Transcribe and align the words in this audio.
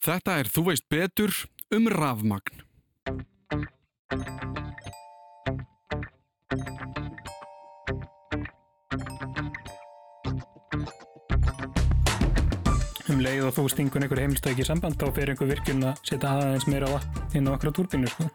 Þetta 0.00 0.38
er 0.40 0.48
Þú 0.48 0.62
veist 0.70 0.86
betur 0.88 1.34
um 1.76 1.88
rafmagn. 1.92 2.64
um 13.10 13.18
leið 13.18 13.42
og 13.48 13.54
þú 13.56 13.62
stingur 13.72 14.04
einhver 14.04 14.20
heimilstæki 14.22 14.64
samband 14.64 14.96
þá 14.96 15.08
fer 15.16 15.32
einhver 15.32 15.48
virkun 15.50 15.82
að 15.90 15.98
setja 16.06 16.30
aðeins 16.30 16.66
meira 16.70 16.88
vatn 16.92 17.36
inn 17.40 17.50
á 17.50 17.52
okkar 17.56 17.74
túrbínu 17.74 18.08
sko. 18.12 18.28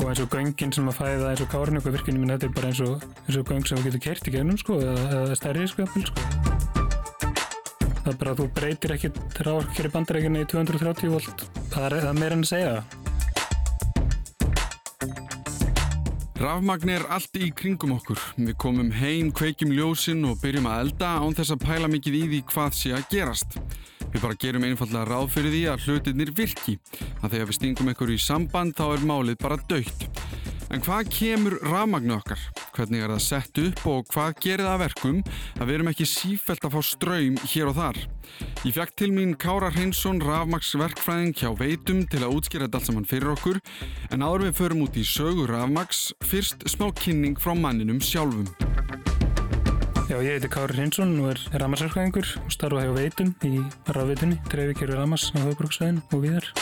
og 0.00 0.06
eins 0.08 0.22
og 0.24 0.32
göngin 0.32 0.72
sem 0.74 0.88
að 0.88 0.96
fæða 0.96 1.30
eins 1.30 1.44
og 1.44 1.52
kárun 1.52 1.76
einhver 1.76 1.94
virkun 1.98 2.18
minn 2.18 2.32
þetta 2.32 2.48
er 2.48 2.56
bara 2.56 2.72
eins 2.72 2.82
og, 2.88 3.04
eins 3.26 3.36
og 3.36 3.46
göng 3.52 3.68
sem 3.68 3.78
þú 3.78 3.90
getur 3.90 4.06
kert 4.08 4.26
í 4.32 4.34
gegnum 4.34 4.58
sko, 4.58 4.80
eða, 4.80 5.10
eða 5.20 5.42
stærri 5.44 5.68
sko, 5.68 5.86
sko. 5.92 6.39
Það 8.10 8.16
er 8.16 8.22
bara 8.24 8.32
að 8.34 8.40
þú 8.40 8.46
breytir 8.56 8.92
ekki 8.96 9.08
rákjari 9.46 9.90
bandarækjunni 9.94 10.42
í 10.42 10.48
230 10.50 11.12
volt 11.12 11.44
það 11.70 11.84
er, 11.86 11.94
það 12.00 12.10
er 12.10 12.18
meira 12.18 12.36
en 12.36 12.42
að 12.42 12.50
segja 12.50 12.72
það 12.74 12.98
Rafmagn 16.40 16.88
er 16.88 17.02
allt 17.12 17.34
í 17.36 17.50
kringum 17.52 17.90
okkur. 17.98 18.16
Við 18.40 18.54
komum 18.62 18.88
heim, 18.96 19.28
kveikjum 19.36 19.74
ljósin 19.76 20.24
og 20.24 20.38
byrjum 20.40 20.70
að 20.70 20.86
elda 20.86 21.10
án 21.20 21.36
þess 21.36 21.52
að 21.52 21.66
pæla 21.66 21.90
mikið 21.92 22.16
í 22.16 22.22
því 22.30 22.40
hvað 22.54 22.78
sé 22.78 22.94
að 22.96 23.04
gerast. 23.12 23.58
Við 24.06 24.24
bara 24.24 24.38
gerum 24.40 24.64
einfallega 24.64 25.04
ráð 25.10 25.28
fyrir 25.34 25.52
því 25.52 25.60
að 25.68 25.84
hlutinir 25.84 26.32
virki. 26.38 26.78
Að 27.20 27.36
þegar 27.36 27.50
við 27.50 27.58
stingum 27.58 27.92
einhverju 27.92 28.16
í 28.16 28.24
samband 28.24 28.72
þá 28.80 28.86
er 28.86 29.04
málið 29.12 29.36
bara 29.44 29.60
dögt. 29.68 30.09
En 30.70 30.78
hvað 30.78 31.08
kemur 31.10 31.56
rafmagnu 31.66 32.14
okkar? 32.14 32.38
Hvernig 32.76 33.02
er 33.02 33.10
það 33.10 33.22
sett 33.24 33.58
upp 33.58 33.80
og 33.90 34.04
hvað 34.12 34.36
gerir 34.44 34.68
það 34.68 34.82
verkum 34.84 35.16
að 35.58 35.64
við 35.66 35.74
erum 35.74 35.90
ekki 35.90 36.06
sífælt 36.06 36.66
að 36.68 36.76
fá 36.76 36.86
ströym 36.86 37.40
hér 37.42 37.70
og 37.72 37.74
þar? 37.80 37.98
Ég 38.62 38.76
fekk 38.76 38.94
til 39.02 39.10
mín 39.16 39.34
Kára 39.34 39.72
Hreinsson, 39.74 40.22
rafmagsverkfræðing 40.22 41.34
hjá 41.40 41.50
Veitum 41.58 42.04
til 42.06 42.22
að 42.22 42.38
útskýra 42.38 42.68
þetta 42.68 42.78
allt 42.78 42.90
saman 42.92 43.10
fyrir 43.10 43.34
okkur 43.34 43.58
en 44.14 44.22
áður 44.22 44.46
við 44.46 44.56
förum 44.62 44.86
út 44.86 45.00
í 45.00 45.06
sögu 45.10 45.50
rafmags, 45.50 46.06
fyrst 46.22 46.62
smá 46.70 46.92
kynning 47.02 47.34
frá 47.34 47.56
manninum 47.58 47.98
sjálfum. 47.98 48.46
Já, 50.06 50.18
ég 50.22 50.38
heiti 50.38 50.54
Kári 50.54 50.78
Hreinsson 50.78 51.18
og 51.18 51.32
er 51.34 51.46
rafmagsverkfræðingur 51.58 52.36
og 52.44 52.54
starfa 52.54 52.86
hjá 52.86 52.94
Veitum 52.94 53.34
í 53.42 53.56
rafveitunni, 53.90 54.38
dreifikjörfi 54.46 55.02
rafmags 55.02 55.32
á 55.34 55.42
höfbruksvæðin 55.42 56.04
og 56.14 56.28
viðar. 56.28 56.54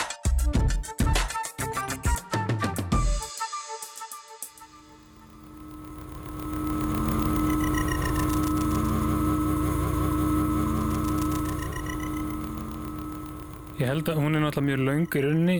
Ég 13.79 13.87
held 13.87 14.09
að 14.11 14.17
hún 14.19 14.35
er 14.35 14.41
náttúrulega 14.43 14.67
mjög 14.67 14.81
laung 14.83 15.05
í 15.15 15.19
rauninni 15.23 15.53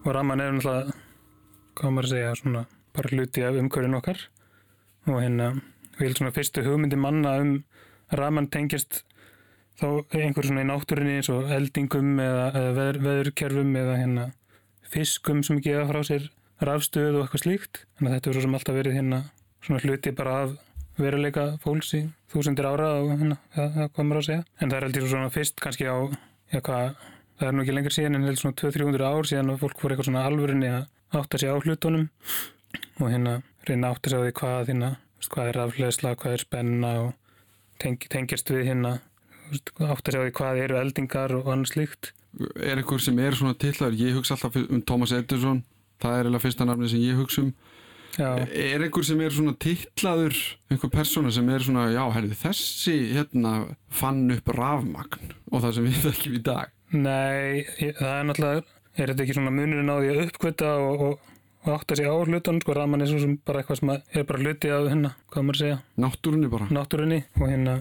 og 0.00 0.14
ramman 0.16 0.40
er 0.40 0.54
náttúrulega, 0.56 0.94
hvað 1.76 1.90
maður 1.92 2.06
að 2.06 2.12
segja, 2.14 2.30
svona 2.38 2.62
bara 2.96 3.10
hluti 3.12 3.44
af 3.44 3.58
umhverfin 3.60 3.96
okkar 3.98 4.22
og 5.04 5.18
hérna, 5.20 5.48
við 5.98 6.06
heldum 6.06 6.20
svona 6.22 6.32
fyrstu 6.38 6.64
hugmyndi 6.64 6.98
manna 7.04 7.34
um 7.42 7.50
ramman 8.16 8.48
tengjast 8.54 9.02
þá 9.76 9.86
einhver 10.16 10.48
svona 10.48 10.64
í 10.64 10.70
náttúrinni 10.70 11.18
eins 11.18 11.28
og 11.34 11.52
eldingum 11.52 12.16
eða, 12.24 12.48
eða 12.62 12.72
veður, 12.80 13.00
veðurkerfum 13.10 13.76
eða 13.82 14.00
hérna 14.00 14.26
fiskum 14.96 15.44
sem 15.44 15.60
gefa 15.60 15.84
frá 15.92 16.00
sér 16.08 16.32
rafstöð 16.64 17.20
og 17.20 17.26
eitthvað 17.26 17.44
slíkt. 17.44 17.84
Þannig 17.98 18.10
að 18.10 18.18
þetta 18.18 18.32
er 18.32 18.38
svo 18.38 18.48
sem 18.48 18.58
alltaf 18.62 18.80
verið 18.80 18.98
hérna 19.02 19.22
svona 19.60 19.84
hluti 19.84 20.16
bara 20.16 20.40
af 20.46 20.58
veruleika 20.96 21.48
fólks 21.60 21.92
í 22.00 22.06
þúsundir 22.32 22.72
ára 22.72 22.94
og 23.04 23.12
hérna, 23.12 23.40
það, 23.52 23.72
það 23.76 23.96
komur 24.00 24.24
að 24.24 24.28
segja. 24.32 24.50
En 24.56 24.72
það 24.72 24.80
er 24.80 24.88
heldur 24.88 25.10
svona 25.12 25.32
fyrst 25.36 25.60
kannski 25.60 25.92
á, 25.92 25.96
já 26.56 26.64
hvað, 26.64 26.94
það 27.40 27.48
er 27.48 27.54
nú 27.56 27.62
ekki 27.64 27.74
lengur 27.74 27.94
síðan 27.94 28.18
en 28.18 28.26
heldur 28.28 28.42
svona 28.42 28.58
200-300 28.60 29.06
ár 29.08 29.28
síðan 29.30 29.52
og 29.54 29.60
fólk 29.62 29.78
voru 29.80 29.94
eitthvað 29.94 30.08
svona 30.10 30.24
alvörinni 30.28 30.68
að 30.68 31.20
átta 31.20 31.40
sig 31.40 31.48
á 31.48 31.56
hlutunum 31.56 32.08
og 33.00 33.06
hérna 33.08 33.40
reyna 33.68 33.92
átta 33.94 34.12
sig 34.12 34.20
á 34.20 34.24
því 34.26 34.34
hvað 34.40 34.70
hérna, 34.70 34.90
hvað 35.32 35.48
er 35.48 35.58
rafleðsla, 35.58 36.14
hvað 36.20 36.36
er 36.36 36.44
spenna 36.44 36.92
og 37.06 37.10
tengi, 37.80 38.10
tengjast 38.12 38.52
við 38.52 38.68
hérna 38.68 38.94
átta 39.88 40.12
sig 40.12 40.20
á 40.20 40.24
því 40.26 40.34
hvað 40.36 40.62
eru 40.66 40.80
eldingar 40.80 41.36
og 41.38 41.48
annars 41.50 41.72
slíkt. 41.74 42.12
Er 42.60 42.78
einhver 42.78 43.02
sem 43.02 43.18
er 43.18 43.36
svona 43.38 43.56
tillaður, 43.58 43.98
ég 43.98 44.18
hugsa 44.18 44.36
alltaf 44.36 44.60
um 44.60 44.82
Thomas 44.86 45.14
Edison, 45.16 45.64
það 46.02 46.16
er 46.16 46.26
eiginlega 46.28 46.44
fyrsta 46.44 46.66
nafni 46.68 46.90
sem 46.92 47.02
ég 47.02 47.18
hugsa 47.18 47.46
um. 47.46 47.54
Já. 48.18 48.28
Er 48.44 48.84
einhver 48.84 49.06
sem 49.06 49.22
er 49.24 49.34
svona 49.34 49.54
tillaður, 49.64 50.36
einhver 50.70 50.92
persóna 50.92 51.32
sem 51.34 51.48
er 51.50 51.64
svona, 51.64 51.88
já, 51.94 52.02
herri, 52.14 52.36
þessi 52.36 52.98
hérna 53.14 53.54
fann 53.88 54.28
upp 54.34 54.52
rafmagn 54.54 55.32
og 55.50 55.64
það 55.64 55.74
sem 55.78 55.88
við 55.88 56.04
þekkjum 56.04 56.36
í 56.36 56.44
dag? 56.50 56.76
Nei, 56.90 57.64
ég, 57.78 57.94
það 57.98 58.14
er 58.14 58.28
náttúrulega, 58.28 58.62
er 58.96 59.12
þetta 59.12 59.24
ekki 59.26 59.36
svona 59.36 59.52
munurinn 59.54 59.92
á 59.92 59.96
því 60.00 60.12
að 60.12 60.22
uppkvita 60.26 60.70
og, 60.82 61.04
og, 61.06 61.32
og 61.64 61.72
átta 61.76 61.98
sig 61.98 62.10
á 62.10 62.14
hlutunum, 62.14 62.62
sko, 62.64 62.76
rafmann 62.76 63.04
er 63.04 63.10
svo 63.12 63.20
sem 63.22 63.36
bara 63.46 63.62
eitthvað 63.62 63.80
sem 63.82 63.92
er 63.94 64.26
bara 64.26 64.42
hluti 64.42 64.72
af 64.74 64.88
hérna, 64.90 65.12
hvað 65.30 65.46
maður 65.46 65.60
segja, 65.62 65.80
Náttúrunni 66.02 66.50
bara. 66.50 66.70
náttúrunni 66.74 67.20
og 67.38 67.46
hérna, 67.46 67.76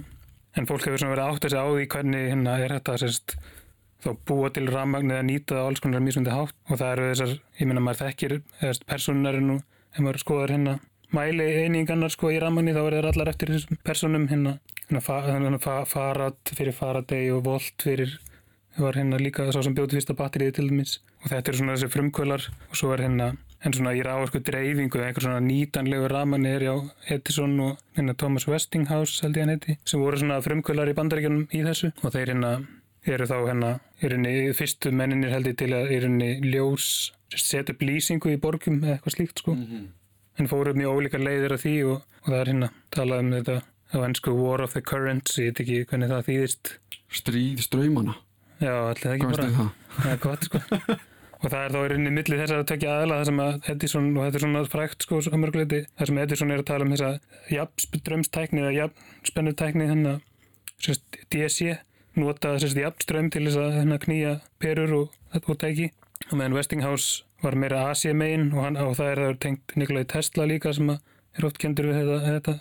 en 0.58 0.70
fólk 0.70 0.86
hefur 0.86 1.02
svona 1.02 1.16
verið 1.16 1.26
að 1.26 1.34
átta 1.34 1.54
sig 1.54 1.64
á 1.64 1.68
því 1.70 1.88
hvernig 1.96 2.30
hérna 2.34 2.60
er 2.60 2.76
þetta 2.78 3.00
sérst 3.02 3.40
þá 4.00 4.12
búa 4.30 4.50
til 4.56 4.70
rafmagn 4.70 5.12
eða 5.12 5.26
nýta 5.28 5.58
það 5.58 5.66
á 5.66 5.68
alls 5.70 5.82
konar 5.84 6.04
mísmundi 6.06 6.32
hátt. 6.32 6.56
Og 6.70 6.80
það 6.80 6.94
eru 6.94 7.10
þessar, 7.10 7.34
ég 7.60 7.68
minna 7.68 7.84
maður 7.84 8.06
þekkir 8.06 8.36
eða 8.62 8.78
personarinn 8.88 9.52
og 9.58 9.64
ef 9.92 10.00
maður 10.06 10.22
skoðar 10.24 10.54
hérna 10.56 10.76
mæli 11.16 11.48
einingarnar 11.66 12.14
sko 12.14 12.32
í 12.32 12.40
rafmagni 12.42 12.76
þá 12.76 12.82
þeir 12.86 13.10
allar 13.12 13.32
eftir 13.34 13.52
þessum 13.56 13.80
personum 13.84 14.28
hérna, 14.30 14.56
hérna, 14.86 15.02
fa, 15.04 15.20
hérna 15.26 15.60
fa, 15.62 15.80
farad 15.90 16.40
fyrir 16.54 16.76
faradei 16.78 17.24
og 17.34 17.44
volt 17.48 17.86
fyrir 17.86 18.16
var 18.78 18.96
hérna 18.96 19.20
líka 19.20 19.50
svo 19.52 19.64
sem 19.66 19.76
bjóti 19.76 19.98
fyrsta 19.98 20.16
batterið 20.18 20.56
til 20.56 20.70
dæmis. 20.70 21.00
Og 21.24 21.32
þetta 21.32 21.52
eru 21.52 21.60
svona 21.60 21.76
þessi 21.76 21.94
frumkvölar 21.94 22.50
og 22.70 22.76
svo 22.78 22.94
er 22.94 23.04
hérna 23.06 23.30
en 23.66 23.76
svona 23.76 23.94
í 23.98 24.04
ráðsku 24.06 24.40
dreifingu 24.46 25.02
einhver 25.04 25.26
svona 25.26 25.44
nýtanlegu 25.44 26.08
ramanni 26.12 26.52
er 26.56 26.66
já 26.70 26.74
Edison 27.12 27.60
og 27.60 27.80
hérna 27.98 28.16
Thomas 28.16 28.48
Westinghouse 28.48 29.24
held 29.24 29.38
ég 29.38 29.46
hann 29.46 29.56
heiti 29.56 29.78
sem 29.84 30.00
voru 30.00 30.20
svona 30.22 30.40
frumkvölar 30.46 30.92
í 30.92 30.96
bandaríkjunum 30.96 31.48
í 31.52 31.64
þessu. 31.66 31.92
Og 32.04 32.14
þeir 32.16 32.34
hérna 32.34 32.54
eru 33.08 33.28
þá 33.28 33.38
hérna 33.48 33.72
hérna 34.02 34.36
fyrstu 34.56 34.92
menninir 34.96 35.34
held 35.34 35.50
ég 35.52 35.58
til 35.60 35.72
að 35.76 35.92
hérna 35.96 36.30
ljós 36.46 37.12
setja 37.36 37.74
upp 37.74 37.84
lýsingu 37.84 38.32
í 38.34 38.40
borgum 38.42 38.80
eða 38.84 38.98
eitthvað 38.98 39.18
slíkt 39.18 39.44
sko. 39.44 39.58
En 40.40 40.48
fóru 40.48 40.74
mjög 40.78 40.96
ólíkar 40.96 41.24
leiðir 41.24 41.58
af 41.58 41.66
því 41.66 41.76
og, 41.92 42.02
og 42.24 42.32
það 42.32 42.40
er 42.40 42.52
hérna 42.54 42.72
talað 42.96 43.26
um 43.26 43.34
þetta 43.36 43.58
á 43.90 43.98
ennsku 44.06 44.34
War 44.38 44.64
of 44.64 44.74
the 44.74 44.82
Currents 44.82 45.38
ég 45.42 45.52
veit 45.52 45.62
ekki 45.66 45.84
hvernig 45.90 46.12
það 46.14 46.28
þýðist. 46.30 46.74
Stríð 47.10 47.64
ströymana. 47.66 48.16
Já, 48.60 48.74
allir 48.74 49.04
það 49.04 49.16
ekki 49.16 49.30
bara 49.32 49.48
það? 49.56 49.70
Það 50.00 50.12
er 50.14 50.22
gott 50.26 50.50
sko 50.50 50.64
Og 51.40 51.46
það 51.48 51.62
er 51.62 51.72
þá 51.72 51.80
í 51.80 51.90
rauninni 51.94 52.12
milli 52.12 52.38
þess 52.42 52.52
að 52.52 52.66
tekja 52.68 52.96
aðla 53.00 53.18
það 53.20 53.30
sem 53.30 53.38
að 53.40 53.68
Edison, 53.72 54.08
og 54.12 54.26
þetta 54.26 54.38
er 54.40 54.44
svona 54.44 54.64
frækt 54.74 55.06
sko 55.06 55.20
á 55.24 55.38
mörguleiti, 55.40 55.80
það 55.96 56.10
sem 56.10 56.18
Edison 56.24 56.52
er 56.52 56.64
að 56.64 56.68
tala 56.68 56.88
um 56.88 56.92
þessa 56.92 57.12
jafnströmstækni 57.56 58.64
eða 58.66 58.74
jafnspennutækni 58.76 59.88
hennar 59.88 60.18
sérst 60.84 61.22
DC, 61.32 61.78
nota 62.20 62.52
sérst 62.60 62.82
jafnström 62.82 63.32
til 63.32 63.46
þess 63.48 63.62
að 63.64 63.78
hennar 63.78 64.04
knýja 64.04 64.36
perur 64.60 64.96
og 64.98 65.16
þetta 65.32 65.56
og 65.56 65.62
tæki 65.64 65.88
og 66.28 66.36
meðan 66.36 66.58
Westinghouse 66.60 67.24
var 67.40 67.56
meira 67.56 67.86
Asia 67.88 68.14
megin 68.14 68.50
og, 68.52 68.64
hann, 68.66 68.78
og 68.84 68.98
það 69.00 69.14
er 69.14 69.22
það 69.24 69.40
tengt 69.46 69.76
Nikolai 69.80 70.04
Tesla 70.12 70.48
líka 70.50 70.74
sem 70.76 70.92
að 70.92 71.00
er 71.40 71.48
oft 71.48 71.60
kendur 71.62 71.88
við 71.88 72.02
þetta, 72.02 72.20
þetta, 72.26 72.56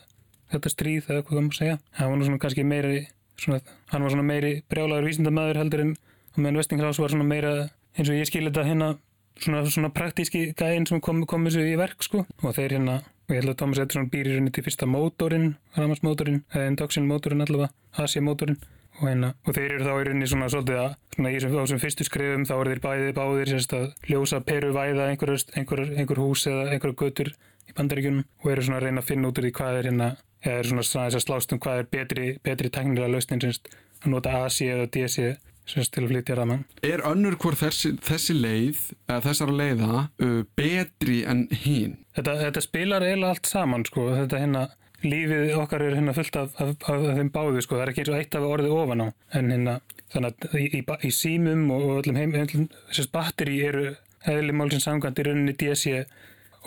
þetta 0.55 0.73
stríð 0.75 1.09
eða 1.11 1.25
hvað 1.25 1.39
það 1.39 1.47
má 1.49 1.57
segja. 1.57 1.79
Hann 1.99 2.13
var 2.13 2.21
nú 2.21 2.29
svona 2.29 2.43
kannski 2.45 2.67
meiri 2.69 3.01
svona, 3.39 3.61
hann 3.93 4.05
var 4.05 4.15
svona 4.15 4.27
meiri 4.29 4.55
brjálagur 4.71 5.09
vísindamæður 5.09 5.61
heldur 5.63 5.85
en 5.85 5.93
meðan 6.39 6.61
Westinghouse 6.61 7.03
var 7.03 7.15
svona 7.15 7.29
meira 7.29 7.53
eins 7.99 8.09
og 8.11 8.19
ég 8.19 8.29
skil 8.29 8.47
þetta 8.47 8.67
hérna 8.67 8.95
svona, 9.43 9.63
svona 9.71 9.93
praktíski 9.95 10.53
gæðin 10.59 10.87
sem 10.89 11.03
kom, 11.05 11.25
kom 11.29 11.47
þessu 11.47 11.65
í 11.67 11.77
verk 11.79 12.03
sko. 12.05 12.25
Og 12.43 12.57
þeir 12.57 12.79
hérna 12.79 13.01
og 13.29 13.35
ég 13.35 13.43
held 13.43 13.53
að 13.53 13.59
Thomas 13.61 13.83
Edison 13.83 14.09
býr 14.09 14.31
í 14.31 14.35
rauninni 14.35 14.55
til 14.57 14.65
fyrsta 14.65 14.89
mótorinn 14.89 15.51
ramarsmótorinn, 15.77 16.43
eða 16.55 16.71
induction 16.73 17.09
mótorinn 17.09 17.45
allavega, 17.45 17.69
Asia 18.01 18.25
mótorinn 18.25 18.57
og 18.99 19.05
hérna 19.05 19.35
og 19.45 19.55
þeir 19.55 19.75
eru 19.75 19.85
þá 19.85 19.93
í 19.93 20.07
rauninni 20.09 20.31
svona 20.31 20.49
svolítið 20.53 20.81
að 20.81 20.95
svona 21.15 21.33
í 21.33 21.43
þessum, 21.43 21.83
fyrstu 21.83 22.07
skrifum 22.09 22.47
þá 22.49 22.55
eru 22.57 22.73
þeir 22.73 22.83
bæði 22.87 23.13
báðir 23.19 23.53
sérst 23.53 23.77
að 23.77 23.85
ljósa 24.09 24.41
peru 24.49 24.73
væða 24.75 25.11
einhver, 25.13 25.35
einhver, 25.61 25.85
einhver 25.93 26.23
hús 26.23 26.47
eða 26.49 26.65
einhver 26.73 26.97
götur 27.05 27.35
í 27.69 27.77
bandaríkjunum 27.77 28.25
og 28.25 28.51
eru 28.55 28.65
svona 28.65 28.81
að 28.81 28.89
reyna 28.89 29.05
að 29.05 29.11
finna 29.13 29.29
út 29.29 29.43
úr 29.43 29.49
því 29.49 29.55
hvað 29.61 29.79
er 29.83 29.91
hérna 29.91 30.09
eða 30.45 30.63
eru 30.63 30.71
svona 30.71 30.87
þess 30.87 31.19
að 31.19 31.27
slást 31.27 31.53
um 31.55 31.61
hvað 31.63 31.83
er 31.83 31.93
betri, 31.93 32.31
betri 32.45 32.71
teknilega 32.73 33.13
lausnin 33.13 33.43
sérst 33.43 33.71
að 34.03 34.11
nota 34.15 34.35
AC 34.45 34.61
eða 34.67 34.89
DC 34.95 35.29
sérst 35.69 35.93
til 35.93 36.05
að 36.07 36.13
flytja 36.13 36.37
raman. 36.39 36.65
Er 36.87 37.03
önnur 37.07 37.37
hvort 37.41 37.61
þessi, 37.61 37.93
þessi 38.05 38.37
leið, 38.39 38.83
eða 39.09 39.21
þessara 39.27 39.57
leiða, 39.61 40.03
uh, 40.25 40.41
betri 40.59 41.23
en 41.29 41.47
hinn? 41.65 41.99
Þetta, 42.17 42.37
þetta 42.45 42.65
spilar 42.65 43.05
eiginlega 43.05 43.37
allt 43.37 43.51
saman 43.51 43.85
sko, 43.89 44.09
þetta 44.17 44.43
hérna 44.43 44.65
lífið 45.05 45.53
okkar 45.59 45.85
er 45.87 45.99
hérna 45.99 46.15
fullt 46.17 46.39
af, 46.41 46.57
af, 46.59 46.73
af 46.91 47.05
þeim 47.19 47.31
báðu 47.35 47.63
sko, 47.63 47.77
það 47.77 47.85
er 47.85 47.93
ekki 47.93 48.03
eins 48.05 48.13
og 48.13 48.19
eitt 48.19 48.39
af 48.39 48.47
orðið 48.49 48.75
ofan 48.75 49.05
á 49.05 49.09
en 49.39 49.53
hérna, 49.55 49.75
þannig 50.15 50.47
að 50.49 50.57
í, 50.59 50.65
í, 50.81 50.81
í 51.07 51.13
símum 51.15 51.69
og 51.75 51.85
öllum 52.01 52.19
heim, 52.19 52.35
öllum, 52.39 52.67
þessast 52.89 53.13
batteri 53.15 53.61
eru 53.69 53.85
eðli 54.29 54.57
málsins 54.57 54.89
samkvæmt 54.89 55.21
í 55.23 55.29
rauninni 55.29 55.55
DC 55.61 56.01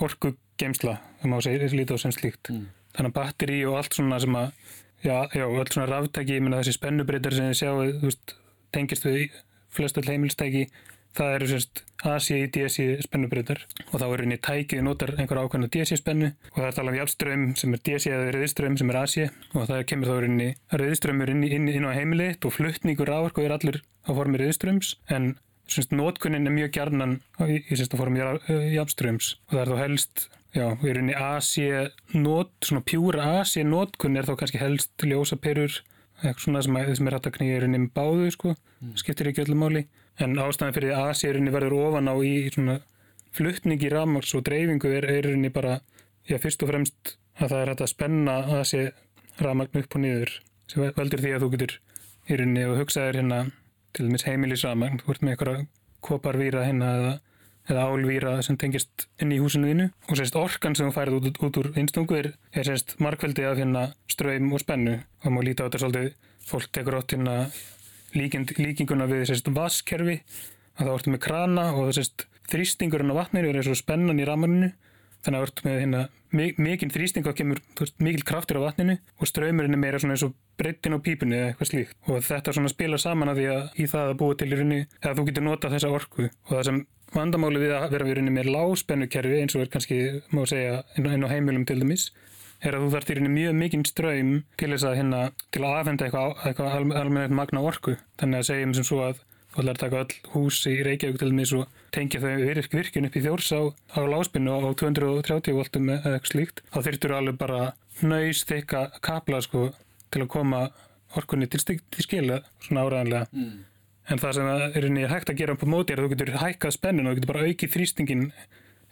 orku 0.02 0.32
geimsla, 0.60 0.96
það 1.20 1.34
má 1.34 1.36
segja 1.44 1.72
lítið 1.74 2.00
á 2.00 2.02
sem 2.06 2.14
slíkt. 2.14 2.54
Þannig 2.92 3.12
að 3.12 3.18
batteri 3.18 3.58
og 3.68 3.78
allt 3.80 3.98
svona 3.98 4.20
sem 4.22 4.38
að, 4.38 4.48
já, 5.04 5.16
já, 5.32 5.44
allt 5.46 5.74
svona 5.76 5.90
ráftæki, 5.90 6.38
ég 6.38 6.46
menna 6.46 6.62
þessi 6.62 6.76
spennubreitar 6.78 7.36
sem 7.36 7.50
þið 7.50 7.60
sjáu, 7.60 7.84
þú 8.00 8.10
veist, 8.10 8.34
tengist 8.72 9.06
við 9.08 9.38
flest 9.72 10.00
öll 10.00 10.08
heimilstæki 10.10 10.66
það 11.16 11.34
eru 11.36 11.48
sérst 11.50 11.82
í 12.32 12.38
DC 12.50 12.86
spennubreytar 13.04 13.60
og 13.92 14.00
þá 14.00 14.06
er 14.06 14.22
henni 14.24 14.38
tækið 14.42 14.82
notar 14.82 15.12
einhver 15.14 15.42
ákveðna 15.44 15.68
DC 15.72 15.98
spennu. 16.00 16.32
Og 16.52 16.58
það 16.58 16.68
er 16.68 16.76
talað 16.78 16.92
um 16.92 16.98
jafnströym 16.98 17.44
sem 17.60 17.76
er 17.76 17.82
DC 17.86 18.10
eða 18.10 18.32
reyðströym 18.36 18.78
sem 18.80 18.90
er 18.90 18.98
AC 19.02 19.16
og 19.52 19.68
það 19.70 19.84
kemur 19.92 20.10
þá 20.10 20.26
henni 20.26 20.48
reyðströymur 20.82 21.32
inn, 21.34 21.46
inn, 21.46 21.70
inn 21.70 21.86
á 21.86 21.92
heimiliðt 21.94 22.48
og 22.48 22.56
fluttningur 22.56 23.12
áverk 23.12 23.38
og 23.38 23.46
er 23.46 23.56
allur 23.56 23.80
á 24.08 24.10
formi 24.10 24.42
reyðströyms 24.42 24.96
en 25.14 25.34
semst 25.70 25.94
notkunnin 25.94 26.48
er 26.48 26.56
mjög 26.56 26.74
gjarnan 26.78 27.18
í, 27.46 27.60
í 27.60 27.78
sérst 27.78 27.94
á 27.94 28.00
formi 28.00 28.24
jafnströyms 28.74 29.36
og 29.46 29.54
það 29.54 29.62
er 29.62 29.72
þá 29.72 29.82
helst 29.84 30.26
Já, 30.52 30.66
í 30.84 31.14
AC 31.16 31.52
not, 32.12 32.52
svona 32.60 32.84
pjúra 32.84 33.40
AC 33.40 33.56
notkunn 33.64 34.18
er 34.20 34.28
þá 34.28 34.34
kannski 34.42 34.60
helst 34.60 35.04
ljósaperur, 35.06 35.78
eitthvað 36.20 36.44
svona 36.44 36.62
sem, 36.66 36.76
sem 36.98 37.08
er 37.08 37.16
að 37.16 37.30
knýja 37.38 37.60
erinn 37.62 37.78
með 37.78 37.88
báðu, 37.96 38.28
sko, 38.34 38.52
mm. 38.82 38.96
skiptir 39.00 39.30
ekki 39.30 39.46
öllu 39.46 39.56
máli 39.58 39.86
en 40.20 40.36
ástæðan 40.36 40.76
fyrir 40.76 40.94
að 40.96 41.10
AC-rinni 41.12 41.52
verður 41.54 41.78
ofan 41.86 42.10
á 42.12 42.14
í 42.20 42.34
svona 42.52 42.78
fluttningi 43.32 43.90
rafmaks 43.92 44.34
og 44.36 44.44
dreifingu 44.46 44.92
er 44.92 45.08
rinni 45.24 45.50
bara, 45.52 45.78
já 46.28 46.36
fyrst 46.42 46.62
og 46.64 46.72
fremst 46.72 47.16
að 47.40 47.54
það 47.54 47.58
er 47.62 47.72
hægt 47.72 47.84
að 47.86 47.92
spenna 47.94 48.36
AC-rafmagn 48.58 49.80
upp 49.80 49.96
og 49.96 50.04
niður 50.04 50.34
sem 50.68 50.92
veldur 50.98 51.24
því 51.24 51.32
að 51.32 51.44
þú 51.44 51.50
getur 51.56 51.76
í 52.28 52.38
rinni 52.38 52.66
og 52.68 52.78
hugsaðir 52.82 53.22
hérna 53.22 53.40
til 53.96 54.08
dæmis 54.08 54.26
heimilisrafmagn, 54.28 55.00
þú 55.00 55.14
ert 55.14 55.24
með 55.24 55.34
eitthvað 55.34 55.64
koparvíra 56.04 56.66
hérna 56.68 56.92
eða, 56.98 57.14
eða 57.70 57.86
álvíra 57.90 58.34
sem 58.42 58.58
tengist 58.58 59.06
inn 59.22 59.34
í 59.34 59.40
húsinu 59.42 59.70
þínu. 59.70 59.88
Og 60.08 60.18
sérst 60.18 60.38
orkan 60.38 60.76
sem 60.78 60.88
þú 60.88 60.96
færið 60.96 61.18
út, 61.18 61.42
út 61.46 61.60
úr 61.62 61.70
einstungu 61.78 62.18
er, 62.18 62.32
er 62.52 62.68
sérst 62.68 62.96
markveldi 63.02 63.46
af 63.46 63.60
hérna 63.60 63.88
ströym 64.10 64.50
og 64.52 64.64
spennu. 64.64 64.98
Og 65.22 65.34
maður 65.34 65.48
líti 65.50 65.62
á 65.62 65.66
þetta 65.66 65.82
svolítið, 65.84 66.10
fólk 66.48 66.72
tekur 66.74 66.98
átt 66.98 67.14
hérna 67.14 67.36
líkinguna 68.12 69.08
við 69.10 69.28
sérst, 69.30 69.52
vaskerfi 69.54 70.20
að 70.76 70.86
það 70.86 70.94
vortum 70.94 71.16
með 71.16 71.24
krana 71.26 71.68
og 71.78 71.92
sérst, 71.96 72.26
þrýstingurinn 72.52 73.12
á 73.14 73.20
vatninu 73.20 73.48
er 73.48 73.60
eins 73.60 73.70
og 73.70 73.78
spennan 73.78 74.20
í 74.20 74.26
ramarinu 74.28 74.72
þannig 75.22 75.38
að 75.38 75.42
það 75.42 75.44
vortum 75.46 75.68
með 75.68 75.78
hérna, 75.80 76.00
mikinn 76.66 76.92
þrýsting 76.92 77.28
og 77.30 77.36
kemur 77.38 77.60
mikil 78.02 78.24
kraftur 78.26 78.58
á 78.58 78.66
vatninu 78.66 78.96
og 78.98 79.30
ströymurinn 79.30 79.76
er 79.76 79.80
meira 79.80 80.00
eins 80.02 80.24
og 80.26 80.34
breytin 80.58 80.96
á 80.96 81.04
pípunni 81.04 81.38
eða 81.38 81.52
eitthvað 81.52 81.70
slíkt. 81.70 81.94
Og 82.10 82.24
þetta 82.26 82.56
spila 82.72 82.98
saman 82.98 83.30
að 83.30 83.40
því 83.40 83.46
að 83.52 83.78
í 83.78 83.86
það 83.92 84.10
að 84.10 84.18
búa 84.22 84.38
til 84.38 84.48
í 84.50 84.58
rauninni 84.58 84.80
að 85.00 85.20
þú 85.20 85.26
getur 85.28 85.46
nota 85.46 85.70
þessa 85.72 85.92
orku. 85.94 86.26
Og 86.26 86.52
það 86.56 86.66
sem 86.68 86.82
vandamáli 87.14 87.62
við 87.62 87.74
að 87.76 87.88
vera 87.94 88.08
við 88.08 88.18
rauninni 88.18 88.34
með 88.38 88.52
lágspennukerfi 88.54 89.40
eins 89.42 89.56
og 89.56 89.64
er 89.64 89.72
kannski 89.72 89.98
má 90.32 90.44
segja 90.48 90.82
inn 90.96 91.26
á 91.26 91.32
heimilum 91.32 91.66
til 91.68 91.80
dæmis 91.82 92.10
er 92.62 92.76
að 92.76 92.86
þú 92.86 92.92
þarf 92.94 93.08
til 93.08 93.16
rauninni 93.18 93.40
mjög 93.40 93.58
mikinn 93.58 93.84
ströym 93.88 94.32
til 94.60 94.70
þess 94.70 94.86
að 94.86 94.96
hérna, 95.00 95.20
til 95.54 95.64
að 95.66 95.76
afhenda 95.80 96.06
eitthvað, 96.06 96.34
eitthvað 96.46 96.96
almennt 97.00 97.34
magna 97.34 97.62
orku. 97.66 97.96
Þannig 98.22 98.42
að 98.42 98.48
segjum 98.48 98.74
sem 98.76 98.86
svo 98.86 99.00
að 99.08 99.22
þú 99.52 99.62
ætlar 99.62 99.74
að 99.74 99.80
taka 99.82 100.02
öll 100.02 100.30
hús 100.32 100.60
í 100.70 100.76
Reykjavík 100.86 101.18
til 101.20 101.30
dæmis 101.32 101.54
og 101.58 101.80
tengja 101.92 102.22
þau 102.22 102.30
virk, 102.40 102.70
virkun 102.72 103.08
upp 103.08 103.18
í 103.18 103.24
þjórs 103.26 103.50
á, 103.52 103.60
á 103.98 104.00
láspinnu 104.08 104.54
á 104.54 104.58
230 104.78 105.58
voltum 105.58 105.90
eða 105.90 106.14
eitthvað 106.14 106.30
slíkt. 106.32 106.62
Þá 106.72 106.78
þurftur 106.86 107.16
alveg 107.18 107.40
bara 107.42 107.60
nöys 108.00 108.46
þykka 108.48 108.86
kapla 109.04 109.42
sko 109.44 109.66
til 110.12 110.24
að 110.24 110.32
koma 110.32 110.62
orkunni 111.18 111.50
til, 111.50 111.60
til 111.66 112.06
skila 112.06 112.40
svona 112.62 112.86
áræðanlega. 112.86 113.28
Mm. 113.34 113.60
En 114.10 114.18
það 114.18 114.34
sem 114.38 114.48
er, 114.50 115.10
hægt 115.12 115.30
að 115.30 115.38
gera 115.38 115.54
upp 115.54 115.62
á 115.62 115.68
móti 115.70 115.94
er 115.94 116.02
að 116.02 116.08
þú 116.08 116.14
getur 116.16 116.32
hækkað 116.42 116.74
spennun 116.74 117.06
og 117.06 117.12
þú 117.12 117.20
getur 117.20 117.32
bara 117.32 117.44
aukið 117.46 117.74
þrýstingin 117.76 118.24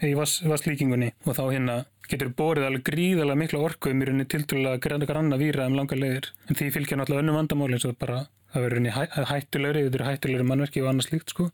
í 0.06 0.12
vasslíkingunni 0.16 1.10
og 1.26 1.36
þá 1.36 1.42
hérna 1.50 1.78
getur 2.10 2.30
borið 2.34 2.66
alveg 2.66 2.84
gríðalega 2.86 3.38
mikla 3.38 3.62
orku 3.66 3.90
um 3.90 4.02
í 4.02 4.06
rauninni 4.08 4.28
tildulega 4.30 4.80
granna 5.06 5.38
víra 5.40 5.66
um 5.68 5.76
langa 5.78 5.98
leiðir. 5.98 6.30
En 6.48 6.58
því 6.58 6.70
fylgja 6.76 6.98
náttúrulega 6.98 7.24
önnu 7.24 7.36
vandamáli 7.36 7.76
eins 7.76 7.86
og 7.86 7.98
bara 8.00 8.24
það 8.54 8.64
verður 8.64 8.76
rauninni 8.78 8.94
hæ, 8.94 9.02
hættulegri 9.30 9.84
þetta 9.86 10.00
eru 10.00 10.08
hættulegri 10.08 10.48
mannverki 10.48 10.82
og 10.82 10.90
annað 10.90 11.10
slíkt 11.10 11.34
sko. 11.34 11.50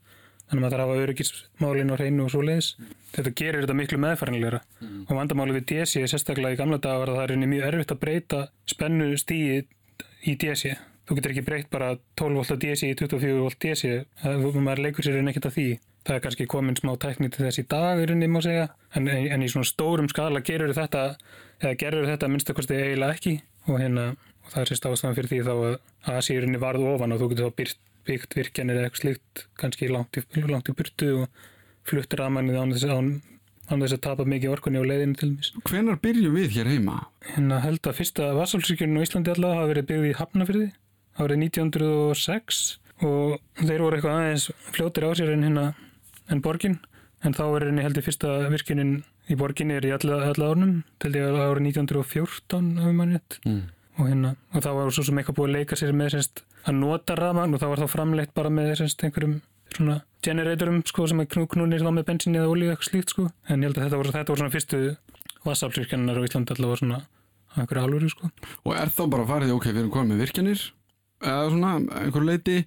Þannig 0.47 0.61
að 0.61 0.63
maður 0.63 0.73
þarf 0.73 0.83
að 0.83 0.87
hafa 0.87 1.05
öryggismálin 1.05 1.89
og 1.91 1.97
hreinu 1.99 2.23
og 2.23 2.29
svo 2.31 2.41
leiðis 2.47 2.69
þetta 3.11 3.31
gerir 3.41 3.65
þetta 3.65 3.75
miklu 3.75 3.97
meðfærinlegra 3.99 4.61
mm. 4.63 5.01
og 5.03 5.17
vandamáli 5.17 5.55
við 5.57 5.65
DSI 5.73 6.03
sérstaklega 6.07 6.55
í 6.55 6.59
gamla 6.61 6.79
daga 6.79 7.01
var 7.01 7.11
að 7.11 7.17
það 7.17 7.25
er 7.25 7.33
rauninni 7.33 7.49
mjög 7.51 7.67
erfitt 7.67 7.91
að 7.91 7.99
breyta 8.05 8.39
spennu 8.71 9.09
stíi 9.19 9.57
í 10.23 10.37
DSI 10.39 10.71
þú 11.07 11.17
getur 11.17 11.33
ekki 11.33 11.45
breytt 11.47 11.69
bara 11.71 11.93
12 12.19 12.39
volt 12.39 12.63
DSI 12.63 12.91
í 12.91 12.97
24 12.99 13.39
volt 13.39 13.59
DSI 13.63 13.93
maður 14.59 14.83
leikur 14.83 15.07
sér 15.07 15.19
en 15.21 15.31
ekkert 15.31 15.49
að 15.49 15.57
því. 15.57 15.67
Það 16.07 16.15
er 16.15 16.23
kannski 16.23 16.47
komin 16.47 16.77
smá 16.79 16.93
tækni 17.03 17.27
til 17.31 17.43
þess 17.43 17.59
í 17.59 17.65
dagurinn 17.67 18.25
má 18.31 18.39
segja, 18.43 18.69
en, 18.95 19.09
en 19.11 19.43
í 19.43 19.49
svona 19.51 19.67
stórum 19.67 20.07
skala 20.11 20.39
gerur 20.45 20.71
þetta, 20.75 21.03
eða 21.59 21.79
gerur 21.81 22.07
þetta 22.07 22.29
minnstakosti 22.31 22.79
eiginlega 22.79 23.17
ekki. 23.17 23.33
Og 23.67 23.81
hérna 23.81 24.13
og 24.47 24.53
það 24.53 24.61
er 24.61 24.71
sérst 24.71 24.87
ástæðan 24.87 25.17
fyrir 25.17 25.31
því 25.33 25.39
þá 25.43 25.53
að 25.55 26.15
Asíurinni 26.15 26.61
varð 26.61 26.87
ofan 26.93 27.15
og 27.15 27.19
þú 27.19 27.31
getur 27.33 27.49
þá 27.49 27.57
byggt, 27.59 27.81
byggt 28.07 28.37
virkjanir 28.39 28.79
eða 28.79 28.87
eitthvað 28.87 29.03
slikt 29.03 29.43
kannski 29.59 29.89
langt 29.91 30.19
í, 30.19 30.23
langt 30.47 30.71
í 30.71 30.75
burtu 30.77 31.09
og 31.23 31.41
fluttir 31.87 32.23
aðmænið 32.23 32.61
án 32.61 32.71
þess 32.75 32.87
að 32.87 33.11
án 33.67 33.83
þess 33.83 33.97
að 33.97 34.03
tapa 34.05 34.23
mikið 34.23 34.53
orkunni 34.53 34.79
á 34.79 34.87
leiðinu 34.87 35.19
til 35.19 35.29
dæmis. 35.33 35.49
Hvenar 35.67 35.99
byrjum 35.99 36.35
við 36.39 36.53
hér 36.55 36.69
heima? 36.71 37.01
Hérna 37.33 37.59
held 37.65 37.83
að 37.83 37.97
fyrsta 37.99 38.29
vassálsíkjörnum 38.37 39.03
á 39.03 39.05
Íslandi 39.05 39.33
allavega 39.33 39.59
hafi 39.59 39.73
verið 39.73 39.89
byggð 39.89 40.07
í 40.07 40.13
Hafnafyrði 40.21 40.67
árið 41.17 41.43
1906 41.47 42.61
og 43.05 43.37
þeir 43.61 43.83
voru 43.83 43.97
eitthvað 43.97 44.19
aðeins 44.21 44.47
fljóttir 44.73 45.05
á 45.05 45.11
sér 45.17 45.33
en 45.35 45.45
hérna 45.45 45.65
en 46.31 46.41
borgin. 46.43 46.79
En 47.25 47.33
þá 47.33 47.45
er 47.47 47.67
henni 47.69 47.85
heldur 47.85 48.05
fyrsta 48.05 48.33
virkinin 48.53 48.99
í 49.27 49.37
borgin 49.37 49.73
er 49.73 49.85
í 49.85 49.93
alla, 49.95 50.21
alla 50.29 50.51
árnum 50.51 50.83
til 51.01 51.11
því 51.13 51.23
að 51.25 51.39
árið 51.41 51.69
1914 51.71 52.69
af 52.83 52.93
mannett 52.95 53.39
mm. 53.43 53.61
og 53.97 54.09
hérna 54.09 54.33
og 54.53 54.63
þá 54.63 54.69
var 54.77 54.93
svo 54.95 55.05
sem 55.07 55.19
eitthvað 55.19 55.39
búið 55.39 55.49
að 55.49 55.57
leika 55.57 55.79
sér 55.79 55.97
með 55.97 56.13
semst, 56.15 56.43
að 56.63 56.79
nota 56.79 57.17
rafmagn 57.17 57.57
og 57.57 57.63
þá 57.63 57.67
var 57.71 57.81
þá 57.83 57.93
framleitt 57.95 58.33
bara 58.37 58.53
með 58.53 58.73
semst, 58.81 59.03
einhverjum 59.03 59.39
svona 59.73 59.99
generatorum 60.23 60.79
sko 60.87 61.09
sem 61.09 61.21
er 61.21 61.29
knúknunir 61.33 61.83
þá 61.83 61.91
með 61.97 62.07
bensin 62.07 62.37
eða 62.39 62.53
ólíu 62.53 62.71
eitthvað 62.71 62.89
slíkt 62.91 63.13
sko. 63.13 63.27
En 63.47 63.61
ég 63.61 63.69
held 63.69 63.79
að 63.81 63.87
þetta 63.87 63.99
voru, 63.99 64.13
þetta 64.15 64.33
voru 64.33 64.43
svona 64.43 64.55
fyrstu 64.55 64.81
vassaflirkennar 65.47 66.19
á 66.19 66.25
Íslandi 66.27 66.55
allavega 66.55 66.81
svona 66.81 67.01
að 67.01 67.61
einhverju 67.63 67.83
alvöru 67.83 68.11
sko. 68.13 68.31
Og 68.63 68.73
er 68.77 68.91
þá 68.93 69.03
bara 69.11 69.27
farið, 69.27 69.53
ok, 69.57 69.69
við 69.73 69.81
erum 69.83 69.93
komið 69.93 70.13
með 70.13 70.23
virkjanir 70.23 70.63
eða 71.23 71.49
svona 71.51 71.73
einhver 72.01 72.25
leiti 72.27 72.57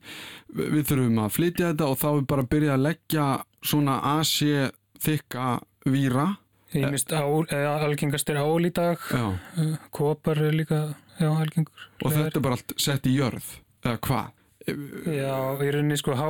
við 0.50 0.84
þurfum 0.88 1.20
að 1.24 1.34
flytja 1.36 1.72
þetta 1.72 1.88
og 1.90 1.98
þá 2.00 2.08
er 2.10 2.28
bara 2.32 2.44
að 2.44 2.52
byrja 2.54 2.76
að 2.76 2.86
leggja 2.88 3.26
svona 3.62 3.98
asi 4.16 4.52
þykka 5.00 5.48
víra. 5.90 6.26
Ég 6.74 6.90
mist 6.92 7.12
algengast 7.14 8.30
er 8.30 8.40
ál 8.42 8.66
í 8.66 8.72
dag. 8.74 9.00
Eh, 9.10 9.76
kopar 9.94 10.38
er 10.38 10.54
líka 10.54 10.82
já, 11.18 11.30
algengur. 11.30 11.88
Og 12.04 12.14
þetta 12.14 12.38
er 12.38 12.44
bara 12.44 12.58
allt 12.58 12.74
sett 12.78 13.08
í 13.10 13.16
jörð 13.16 13.56
eða 13.84 13.98
hvað? 14.06 14.36
Já, 14.70 15.36
í 15.64 15.70
rauninni 15.72 15.96
sko 15.98 16.14
há, 16.18 16.26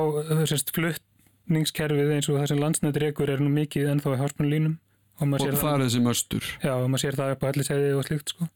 sérst, 0.49 0.71
fluttningskerfið 0.75 2.15
eins 2.15 2.29
og 2.31 2.39
það 2.39 2.47
sem 2.53 2.61
landsnættir 2.61 3.09
ekkur 3.11 3.33
er 3.33 3.43
nú 3.43 3.51
mikið 3.53 3.91
ennþá 3.91 4.15
í 4.15 4.21
hálspunlínum 4.21 4.77
og, 5.21 5.35
og 5.35 5.59
það 5.59 5.73
er 5.73 5.83
þessi 5.83 6.01
möstur. 6.05 6.47
Já, 6.63 6.73
og 6.77 6.87
maður 6.89 7.03
sér 7.03 7.19
það 7.19 7.35
upp 7.35 7.43
á 7.45 7.49
allir 7.51 7.67
segði 7.67 7.91
og 7.97 8.07
slikt 8.07 8.33
sko. 8.33 8.47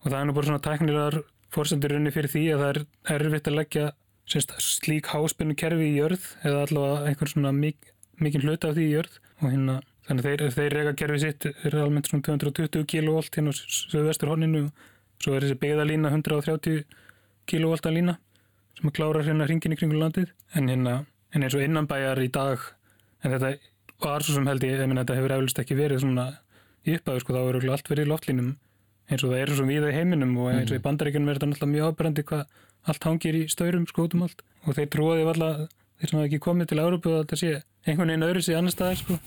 Og 0.00 0.08
það 0.08 0.18
er 0.18 0.26
nú 0.26 0.34
bara 0.34 0.48
svona 0.48 0.64
tæknilegar 0.64 1.20
fórsendurunni 1.54 2.12
fyrir 2.14 2.32
því 2.32 2.44
að 2.54 2.62
það 2.62 2.70
er 3.14 3.24
erfitt 3.26 3.50
að 3.50 3.58
leggja 3.58 3.86
semst, 4.30 4.54
slík 4.62 5.10
háspennu 5.10 5.56
kerfi 5.58 5.90
í 5.90 5.96
jörð 5.98 6.26
eða 6.46 6.66
allavega 6.66 7.10
einhvern 7.10 7.32
svona 7.32 7.52
mik 7.56 7.92
mikinn 8.20 8.44
hluta 8.44 8.70
af 8.70 8.76
því 8.76 8.86
í 8.86 8.94
jörð. 8.94 9.18
Og 9.40 9.46
hérna 9.48 9.76
þannig 10.06 10.26
þeir, 10.26 10.44
þeir 10.56 10.76
rega 10.76 10.96
kerfi 11.02 11.20
sitt 11.22 11.46
er 11.50 11.76
almennt 11.80 12.10
svona 12.10 12.26
220 12.28 12.86
kV 12.90 13.14
hérna 13.36 13.54
á 13.54 13.54
söðvestur 13.56 14.32
honinu 14.32 14.66
og 14.68 15.24
svo 15.24 15.36
er 15.36 15.46
þessi 15.46 15.60
beigðalína 15.62 16.12
130 16.12 16.84
kV 17.50 17.94
lína 17.94 18.18
sem 18.78 18.90
að 18.90 18.96
klára 18.98 19.24
hérna 19.26 19.48
hringin 19.48 19.74
í 19.74 19.80
kringul 19.80 20.02
landið. 20.04 20.30
En 20.54 20.70
hérna 20.70 21.00
en 21.34 21.46
eins 21.46 21.56
og 21.56 21.64
innanbæjar 21.64 22.20
í 22.22 22.30
dag 22.32 22.62
en 23.24 23.34
þetta 23.34 23.54
var 24.00 24.24
svo 24.24 24.36
sem 24.36 24.48
held 24.48 24.64
ég, 24.64 24.78
ég 24.80 24.88
menn 24.88 25.00
þetta 25.02 25.18
hefur 25.18 25.36
eflust 25.36 25.60
ekki 25.62 25.76
verið 25.78 26.04
svona 26.04 26.26
í 26.86 26.96
uppæðu 26.96 27.22
sko 27.22 27.36
þá 27.36 27.40
eru 27.42 27.72
allt 27.74 27.90
verið 27.90 28.06
í 28.06 28.10
loftlínum 28.10 28.50
eins 29.10 29.24
og 29.26 29.32
það 29.32 29.42
er 29.42 29.52
svo 29.58 29.66
við 29.68 29.88
í 29.88 29.94
heiminum 29.94 30.36
og 30.38 30.52
eins 30.52 30.70
og 30.70 30.76
í 30.76 30.78
mhm. 30.78 30.86
bandaríkunum 30.86 31.30
er 31.30 31.38
þetta 31.38 31.50
náttúrulega 31.50 31.74
mjög 31.74 31.94
ábærandi 31.94 32.26
hvað 32.30 32.44
allt 32.90 33.06
hangir 33.08 33.36
í 33.36 33.42
staurum 33.50 33.86
skótum 33.90 34.24
allt 34.26 34.44
og 34.64 34.76
þeir 34.76 34.90
trúaði 34.94 35.26
alltaf 35.26 35.66
þeir 36.00 36.12
sem 36.12 36.18
hafa 36.18 36.28
ekki 36.28 36.42
komið 36.46 36.70
til 36.70 36.80
Európa 36.80 37.12
að 37.12 37.22
þetta 37.24 37.40
sé 37.40 37.50
einhvern 37.86 38.12
veginn 38.12 38.26
öðru 38.28 38.44
sig 38.44 38.56
annar 38.56 38.74
staðar 38.74 39.00
sko. 39.00 39.18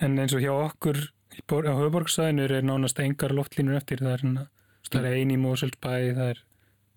en 0.00 0.18
eins 0.22 0.34
og 0.34 0.42
hjá 0.42 0.52
okkur 0.54 1.02
á 1.46 1.72
höfuborgsæðinu 1.76 2.46
er 2.46 2.64
nánast 2.64 3.00
engar 3.02 3.34
loftlínur 3.36 3.78
eftir 3.78 4.02
það 4.02 4.14
er, 4.14 4.24
hana, 4.24 4.46
það 4.88 5.08
er 5.10 5.18
ein 5.20 5.34
í 5.34 5.38
Moselsbæ 5.40 5.92
það 6.16 6.30
er 6.32 6.42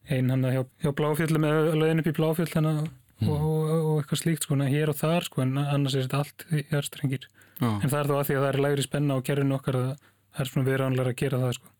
ein 0.09 0.31
hann 0.33 0.47
hjá, 0.47 0.63
hjá 0.81 0.91
Bláfjöld 0.95 1.37
með 1.37 1.73
löðin 1.77 2.01
upp 2.01 2.09
í 2.09 2.15
Bláfjöld 2.17 2.55
hana, 2.57 2.73
mm. 3.19 3.29
og, 3.29 3.43
og, 3.43 3.73
og 3.75 3.99
eitthvað 3.99 4.23
slíkt 4.23 4.47
sko, 4.47 4.57
hér 4.63 4.93
og 4.93 4.97
þar 4.97 5.27
sko, 5.27 5.43
en 5.45 5.57
annars 5.61 5.97
er 5.97 6.07
þetta 6.07 6.23
allt 6.23 6.47
í 6.49 6.63
hérstrengir 6.71 7.27
en 7.59 7.89
það 7.91 7.99
er 7.99 8.09
þá 8.09 8.15
að 8.15 8.25
því 8.29 8.37
að 8.37 8.45
það 8.45 8.49
er 8.49 8.61
lægri 8.65 8.85
spenna 8.85 9.19
á 9.19 9.25
kerfinu 9.27 9.57
okkar 9.57 9.79
það, 9.79 10.07
er 10.39 10.49
svona 10.49 10.69
viðránlega 10.69 11.13
að 11.13 11.19
gera 11.19 11.41
það 11.43 11.57
sko 11.59 11.73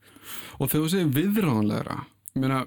og 0.57 0.67
þegar 0.67 0.83
þú 0.83 0.91
segir 0.93 1.15
viðráðanlegra 1.15 1.97
meina, 2.39 2.59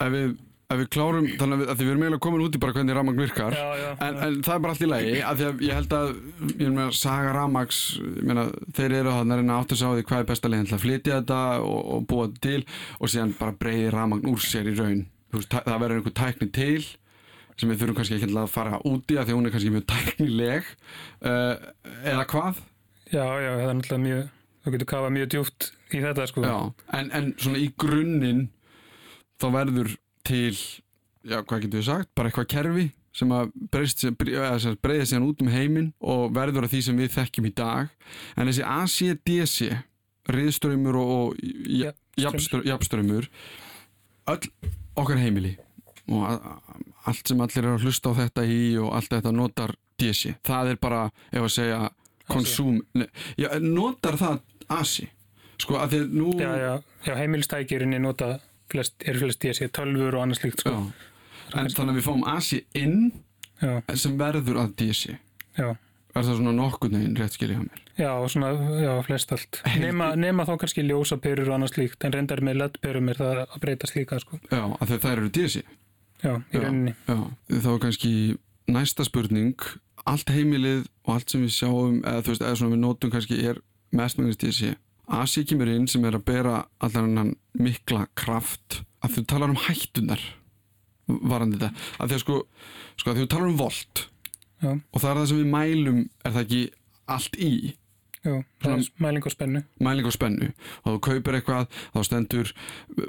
ef 0.00 0.12
við, 0.14 0.32
ef 0.70 0.80
við 0.80 0.88
klárum 0.94 1.28
þannig 1.40 1.64
að, 1.64 1.72
að 1.72 1.82
við 1.82 1.92
erum 1.92 2.04
eiginlega 2.04 2.24
komin 2.26 2.44
út 2.46 2.56
í 2.56 2.62
bara 2.62 2.76
hvernig 2.76 2.96
Ramags 2.98 3.20
virkar 3.20 3.56
já, 3.58 3.66
já, 3.80 3.88
en, 4.06 4.20
en 4.26 4.38
það 4.46 4.54
er 4.54 4.64
bara 4.64 4.74
allt 4.76 4.84
í 4.86 4.90
lagi 4.90 5.14
að 5.26 5.40
því 5.40 5.48
að 5.48 5.64
ég 5.66 5.80
held 5.80 5.96
að 5.98 6.12
ég 6.50 6.64
meina, 6.68 6.88
saga 7.00 7.34
Ramags 7.36 7.80
meina, 8.20 8.46
þeir 8.78 8.96
eru 9.00 9.14
að 9.14 9.34
reyna 9.34 9.58
átt 9.60 9.74
að 9.76 9.82
sá 9.82 9.86
því 9.90 10.06
hvað 10.10 10.24
er 10.24 10.30
besta 10.32 10.52
leginn 10.52 10.70
til 10.70 10.78
að 10.78 10.84
flytja 10.86 11.20
þetta 11.20 11.42
og, 11.66 11.80
og 11.96 12.08
búa 12.10 12.28
þetta 12.28 12.46
til 12.48 12.62
og 12.98 13.12
síðan 13.12 13.36
bara 13.40 13.58
breyði 13.60 13.92
Ramagn 13.94 14.30
úr 14.30 14.42
sér 14.44 14.70
í 14.70 14.76
raun. 14.78 15.04
Veist, 15.30 15.52
það 15.52 15.76
verður 15.84 16.00
einhver 16.00 16.16
tækni 16.18 16.50
til 16.54 16.88
sem 17.60 17.70
við 17.70 17.82
þurfum 17.82 17.98
kannski 17.98 18.16
ekki 18.16 18.30
að 18.32 18.50
fara 18.50 18.80
út 18.88 19.12
í 19.12 19.18
að 19.20 19.28
því 19.28 19.36
hún 19.36 19.48
er 19.48 19.54
kannski 19.54 19.72
mjög 19.74 19.86
tæknileg. 19.90 20.68
Uh, 21.20 21.70
eða 22.08 22.26
hvað? 22.30 22.60
Já, 23.10 23.24
já, 23.42 23.50
það 23.50 23.64
er 23.66 23.76
náttúrulega 23.76 24.04
mjög, 24.04 24.28
þú 24.64 24.74
getur 24.74 24.90
kafað 24.92 25.14
mjög 25.16 25.32
djúpt 25.34 25.68
í 25.90 26.02
þetta 26.04 26.28
sko. 26.30 26.44
Já, 26.44 26.56
en, 26.98 27.10
en 27.16 27.34
svona 27.40 27.60
í 27.62 27.68
grunninn 27.80 28.46
þá 29.40 29.46
verður 29.56 29.92
til 30.26 30.54
já, 30.54 31.38
hvað 31.40 31.66
getur 31.66 31.80
við 31.80 31.86
sagt, 31.88 32.10
bara 32.16 32.30
eitthvað 32.30 32.50
kerfi 32.54 32.88
sem 33.16 33.32
að 33.34 33.50
breyðist 33.72 35.10
síðan 35.10 35.26
út 35.26 35.40
um 35.42 35.50
heiminn 35.50 35.88
og 35.98 36.28
verður 36.36 36.68
að 36.68 36.76
því 36.76 36.82
sem 36.86 37.00
við 37.00 37.14
þekkjum 37.16 37.48
í 37.48 37.54
dag. 37.58 37.88
En 38.38 38.46
þessi 38.46 38.66
ACDC 38.66 39.70
riðströymur 40.30 40.98
og, 41.00 41.10
og 41.16 41.90
jafnströymur 42.20 43.26
öll 44.30 44.52
okkar 45.00 45.18
heimili 45.18 45.56
og 46.10 46.26
allt 47.08 47.30
sem 47.30 47.40
allir 47.40 47.64
eru 47.64 47.78
að 47.78 47.86
hlusta 47.86 48.12
á 48.12 48.18
þetta 48.20 48.44
í 48.46 48.60
og 48.82 48.92
allt 48.94 49.14
þetta 49.14 49.32
notar 49.34 49.74
DC, 50.00 50.36
það 50.46 50.72
er 50.72 50.78
bara 50.80 51.00
ef 51.30 51.44
að 51.44 51.52
segja 51.54 51.80
konsum, 52.30 52.80
já, 53.40 53.48
notar 53.64 54.18
það 54.20 54.40
ASI 54.80 55.08
sko 55.60 55.76
að 55.80 55.92
því 55.92 56.00
að 56.00 56.16
nú 56.16 56.34
Já, 56.40 56.50
já, 56.56 56.72
já 57.08 57.14
heimilstækjurinni 57.18 58.00
nota 58.00 58.32
flest, 58.72 58.96
eru 59.04 59.26
flest 59.26 59.42
DC, 59.44 59.68
tölfur 59.74 60.16
og 60.16 60.24
annars 60.24 60.42
líkt 60.44 60.64
sko. 60.64 60.76
en 61.52 61.68
þannig 61.74 61.92
að 61.92 61.98
við 61.98 62.08
fáum 62.08 62.26
ASI 62.30 62.62
inn 62.78 63.10
já. 63.60 63.80
sem 63.94 64.18
verður 64.20 64.64
að 64.64 64.74
DC 64.80 65.18
Já 65.58 65.74
Er 66.10 66.24
það 66.26 66.40
svona 66.40 66.52
nokkur 66.56 66.90
neginn 66.90 67.14
rétt 67.18 67.36
skiljið 67.36 67.60
á 67.60 67.62
mér? 67.62 67.82
Já, 68.00 68.10
svona, 68.32 68.48
já, 68.82 68.90
flest 69.06 69.34
allt. 69.34 69.60
Nema, 69.84 70.08
nema 70.18 70.46
þá 70.48 70.56
kannski 70.62 70.82
ljósaperur 70.88 71.52
og 71.52 71.58
annars 71.58 71.76
líkt, 71.78 72.02
en 72.06 72.14
reyndar 72.16 72.42
með 72.42 72.58
leddperum 72.64 73.10
er 73.12 73.20
það 73.20 73.42
að 73.44 73.60
breytast 73.62 73.98
líka, 73.98 74.18
sko. 74.22 74.40
Já, 74.50 74.64
að 74.80 74.94
þau 74.96 75.10
eru 75.12 75.30
DC. 75.36 75.62
Já, 76.20 76.32
í 76.34 76.62
rauninni. 76.62 76.96
Já, 77.06 77.20
þá 77.52 77.68
er 77.76 77.78
kannski 77.84 78.12
næsta 78.70 79.06
spurning, 79.06 79.68
allt 80.08 80.30
heimilið 80.32 80.84
og 81.06 81.14
allt 81.14 81.32
sem 81.32 81.44
við 81.44 81.56
sjáum, 81.56 81.98
eða 82.04 82.24
þú 82.24 82.34
veist, 82.34 82.44
eða 82.44 82.60
svona 82.60 82.76
við 82.76 82.82
nótum 82.84 83.12
kannski 83.14 83.40
er 83.50 83.60
mestmengist 83.96 84.44
DC. 84.44 84.74
Asi 85.10 85.44
kemur 85.48 85.70
inn 85.72 85.88
sem 85.90 86.04
er 86.06 86.18
að 86.18 86.26
bera 86.28 86.60
hennan 86.84 87.34
mikla 87.58 88.06
kraft, 88.18 88.82
að 89.02 89.18
þú 89.18 89.26
talar 89.32 89.50
um 89.52 89.58
hættunar 89.66 90.22
varandi 91.08 91.58
þetta. 91.58 91.88
Að 91.98 92.12
því 92.12 92.16
að 92.16 92.22
sko, 92.22 92.38
sko 93.00 93.12
að 93.12 93.22
þú 93.22 93.28
talar 93.32 93.50
um 93.50 93.58
volt 93.58 94.06
Já. 94.60 94.74
og 94.76 95.00
það 95.00 95.10
er 95.10 95.18
það 95.18 95.28
sem 95.30 95.38
við 95.40 95.52
mælum 95.54 96.00
er 96.24 96.34
það 96.34 96.42
ekki 96.44 96.64
allt 97.10 97.38
í 97.40 97.52
Jú, 98.20 98.34
mæling 99.00 99.24
og 99.24 99.32
spennu 99.32 99.62
mæling 99.80 100.04
og 100.04 100.12
spennu 100.12 100.50
og 100.82 100.90
þú 100.90 100.98
kaupir 101.06 101.38
eitthvað 101.38 101.70
þá 101.94 102.00
stendur 102.04 102.50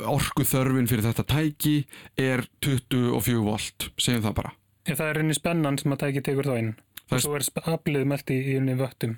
orgu 0.07 0.45
þörfin 0.47 0.87
fyrir 0.87 1.03
þetta 1.09 1.25
tæki 1.27 1.73
er 2.15 2.45
24 2.63 3.43
volt 3.43 3.89
segjum 3.99 4.23
það 4.23 4.37
bara 4.37 4.53
ja, 4.87 4.95
það 4.95 5.07
er 5.07 5.19
henni 5.21 5.37
spennan 5.37 5.79
sem 5.81 5.95
að 5.95 6.03
tæki 6.05 6.23
tekur 6.25 6.49
þá 6.49 6.55
inn. 6.61 6.71
Og 7.11 7.23
svo 7.23 7.35
er 7.37 7.47
aflið 7.73 8.07
meld 8.07 8.31
í 8.31 8.39
unni 8.57 8.77
vöttum. 8.79 9.17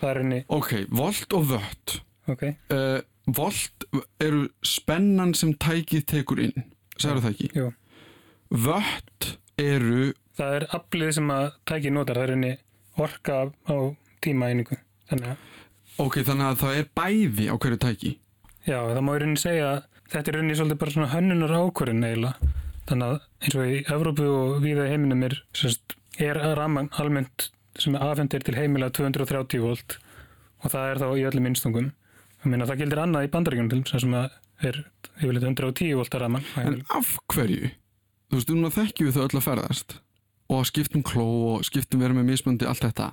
Það 0.00 0.10
er 0.10 0.20
henni 0.22 0.40
ok, 0.54 0.72
volt 0.94 1.36
og 1.38 1.48
vött. 1.52 1.98
Okay. 2.28 2.56
uh, 2.74 3.00
volt 3.24 3.86
eru 4.20 4.48
spennan 4.66 5.32
sem 5.38 5.54
tækið 5.56 6.04
tekur 6.12 6.42
inn. 6.44 6.66
Segir 6.98 7.22
það 7.24 7.30
ekki? 7.32 7.50
Jú. 7.56 7.68
vött 8.52 9.28
eru 9.58 10.12
það 10.38 10.56
er 10.58 10.66
aflið 10.76 11.12
sem 11.18 11.30
að 11.34 11.46
tæki 11.68 11.92
notar, 11.94 12.18
það 12.18 12.26
er 12.26 12.34
henni 12.34 12.52
orka 12.98 13.38
á 13.48 13.76
tímaeiningu. 14.24 14.78
Þannig 15.10 15.32
að 15.32 16.04
ok, 16.04 16.20
þannig 16.26 16.48
að 16.48 16.60
það 16.62 16.80
er 16.80 16.90
bæði 17.00 17.48
á 17.50 17.54
hverju 17.56 17.80
tæki? 17.82 18.12
Já, 18.68 18.78
það 18.84 19.02
má 19.06 19.12
rauninni 19.14 19.40
segja 19.40 19.70
þetta 20.12 20.30
er 20.30 20.38
rauninni 20.38 20.58
svolítið 20.58 20.80
bara 20.82 20.94
svona 20.94 21.10
hönnunar 21.12 21.54
ákvörðin 21.58 22.08
eiginlega, 22.08 22.52
þannig 22.88 23.12
að 23.12 23.20
eins 23.44 23.56
og 23.58 23.70
í 23.70 23.78
Evrópu 23.94 24.26
og 24.32 24.58
viða 24.64 24.88
heiminum 24.90 25.24
er 25.28 25.38
sérst, 25.56 25.96
er 26.18 26.40
raman 26.58 26.90
almennt 26.98 27.50
sem 27.78 27.94
er 27.94 28.04
afhendir 28.08 28.42
til 28.44 28.56
heimila 28.58 28.90
230 28.90 29.62
volt 29.62 29.98
og 30.64 30.72
það 30.72 30.90
er 30.90 31.02
þá 31.02 31.08
í 31.12 31.26
öllum 31.30 31.50
innstungum 31.50 31.92
Meina, 32.46 32.68
það 32.68 32.84
gildir 32.84 33.00
annað 33.02 33.24
í 33.26 33.30
bandaríkunum 33.32 33.70
til 33.72 34.00
sem 34.00 34.12
að 34.14 34.28
er 34.68 34.76
yfirleitt 35.18 35.46
110 35.46 35.96
voltar 35.98 36.22
raman 36.22 36.44
En 36.62 36.82
af 36.94 37.16
hverju? 37.34 37.72
Þú 38.28 38.38
veist, 38.38 38.52
núna 38.52 38.70
þekkjum 38.74 39.08
við 39.08 39.16
þau 39.16 39.24
öll 39.24 39.40
að 39.40 39.46
ferðast 39.46 39.96
og 40.48 40.64
skiptum 40.68 41.04
kló 41.04 41.26
og 41.52 41.66
skiptum 41.66 42.00
vera 42.00 42.16
með 42.16 42.30
mismöndi 42.30 42.68
allt 42.68 42.86
þetta. 42.86 43.10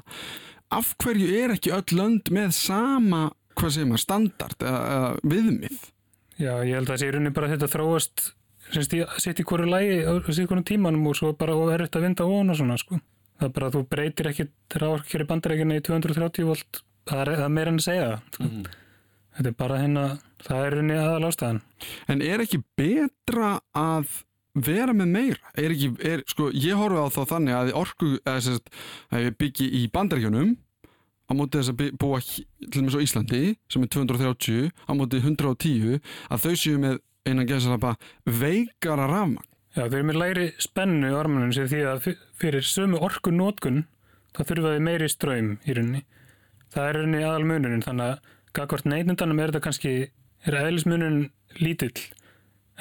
Af 0.75 0.94
hverju 1.03 1.27
er 1.36 1.55
ekki 1.55 1.74
öll 1.75 1.98
lönd 1.98 2.32
með 2.34 2.53
sama, 2.55 3.27
hvað 3.60 3.75
segir 3.75 3.89
maður, 3.89 4.03
standard 4.05 4.63
eða, 4.63 4.82
eða 4.96 5.10
viðmið? 5.34 5.82
Já, 6.36 6.51
ég 6.67 6.74
held 6.75 6.88
að 6.88 6.91
það 6.94 7.01
sé 7.01 7.08
í 7.08 7.13
rauninni 7.15 7.36
bara 7.36 7.51
þetta 7.51 7.72
þróast 7.72 8.25
sitt 8.74 9.41
í 9.41 9.45
hverju 9.45 9.69
lægi 9.69 10.00
sitt 10.34 10.50
hverju 10.50 10.65
tímanum 10.67 11.07
og 11.10 11.17
svo 11.17 11.34
bara 11.38 11.55
er 11.74 11.86
þetta 11.86 12.01
að 12.01 12.07
vinda 12.07 12.27
ofan 12.29 12.53
og 12.53 12.60
svona 12.60 12.79
sko. 12.81 13.00
Það 13.36 13.48
er 13.48 13.53
bara 13.57 13.69
að 13.69 13.75
þú 13.75 13.84
breytir 13.91 14.29
ekki 14.31 14.48
rákjör 14.79 15.25
í 15.25 15.29
bandaríkina 15.29 15.77
í 15.77 15.84
230 15.84 16.48
volt, 16.48 16.81
það 17.10 17.22
er, 17.22 17.31
það 17.36 17.48
er 17.48 17.55
meira 17.57 17.74
en 17.74 17.81
að 17.81 17.88
segja 17.88 18.05
það. 18.12 18.45
Mm. 18.45 18.67
Þetta 19.36 19.51
er 19.51 19.57
bara 19.60 19.81
hérna, 19.81 20.05
það 20.45 20.62
er 20.65 20.75
rauninni 20.77 21.00
aðal 21.01 21.29
ástæðan. 21.29 21.60
En 22.13 22.22
er 22.24 22.43
ekki 22.45 22.62
betra 22.79 23.50
að 23.75 24.22
vera 24.55 24.93
með 24.95 25.10
meira? 25.12 25.51
Er 25.60 25.74
ekki, 25.75 25.89
er, 26.07 26.24
sko, 26.31 26.48
ég 26.55 26.79
horfi 26.79 27.01
á 27.03 27.07
þá 27.12 27.34
þannig 27.34 27.57
að 27.57 27.74
orku, 27.75 28.12
eða 28.24 28.45
sérst, 28.45 28.72
að 29.12 29.27
ég 29.27 29.38
byggi 29.41 29.67
í 29.81 29.84
bandaríkjunum 29.91 30.55
á 31.25 31.31
móti 31.34 31.60
þess 31.60 31.74
að 31.74 31.84
búa 32.00 32.22
til 32.22 32.79
og 32.79 32.86
með 32.86 32.93
svo 32.93 33.03
Íslandi 33.03 33.41
sem 33.72 33.84
er 33.84 33.91
230 33.91 34.72
á 34.72 34.91
móti 34.95 35.19
110 35.19 36.00
að 36.29 36.43
þau 36.45 36.53
séu 36.62 36.79
með 36.81 37.00
einan 37.25 37.50
geðsalapa 37.50 37.96
veikara 38.25 39.10
rafmagn. 39.10 39.50
Já, 39.75 39.84
þau 39.89 39.98
eru 39.98 40.08
með 40.08 40.20
læri 40.22 40.46
spennu 40.63 41.10
í 41.12 41.15
ormanunum 41.17 41.55
sér 41.55 41.67
því 41.72 41.82
að 41.91 42.05
fyrir 42.39 42.63
sömu 42.63 43.01
orku 43.03 43.34
nótkun 43.36 43.84
þá 44.36 44.44
þurfaði 44.51 44.84
meiri 44.88 45.10
ströym 45.12 45.55
í 45.65 45.75
rauninni. 45.75 46.05
Það 46.72 46.89
er 46.89 47.00
rauninni 47.00 47.25
aðal 47.27 47.50
munurinn 47.50 47.84
þannig 47.84 48.13
að 48.13 48.32
Gagvart 48.55 48.86
neytundanum 48.88 49.39
er 49.44 49.51
þetta 49.51 49.65
kannski, 49.65 49.89
er 50.48 50.55
eðlismunum 50.62 51.25
lítill 51.60 52.05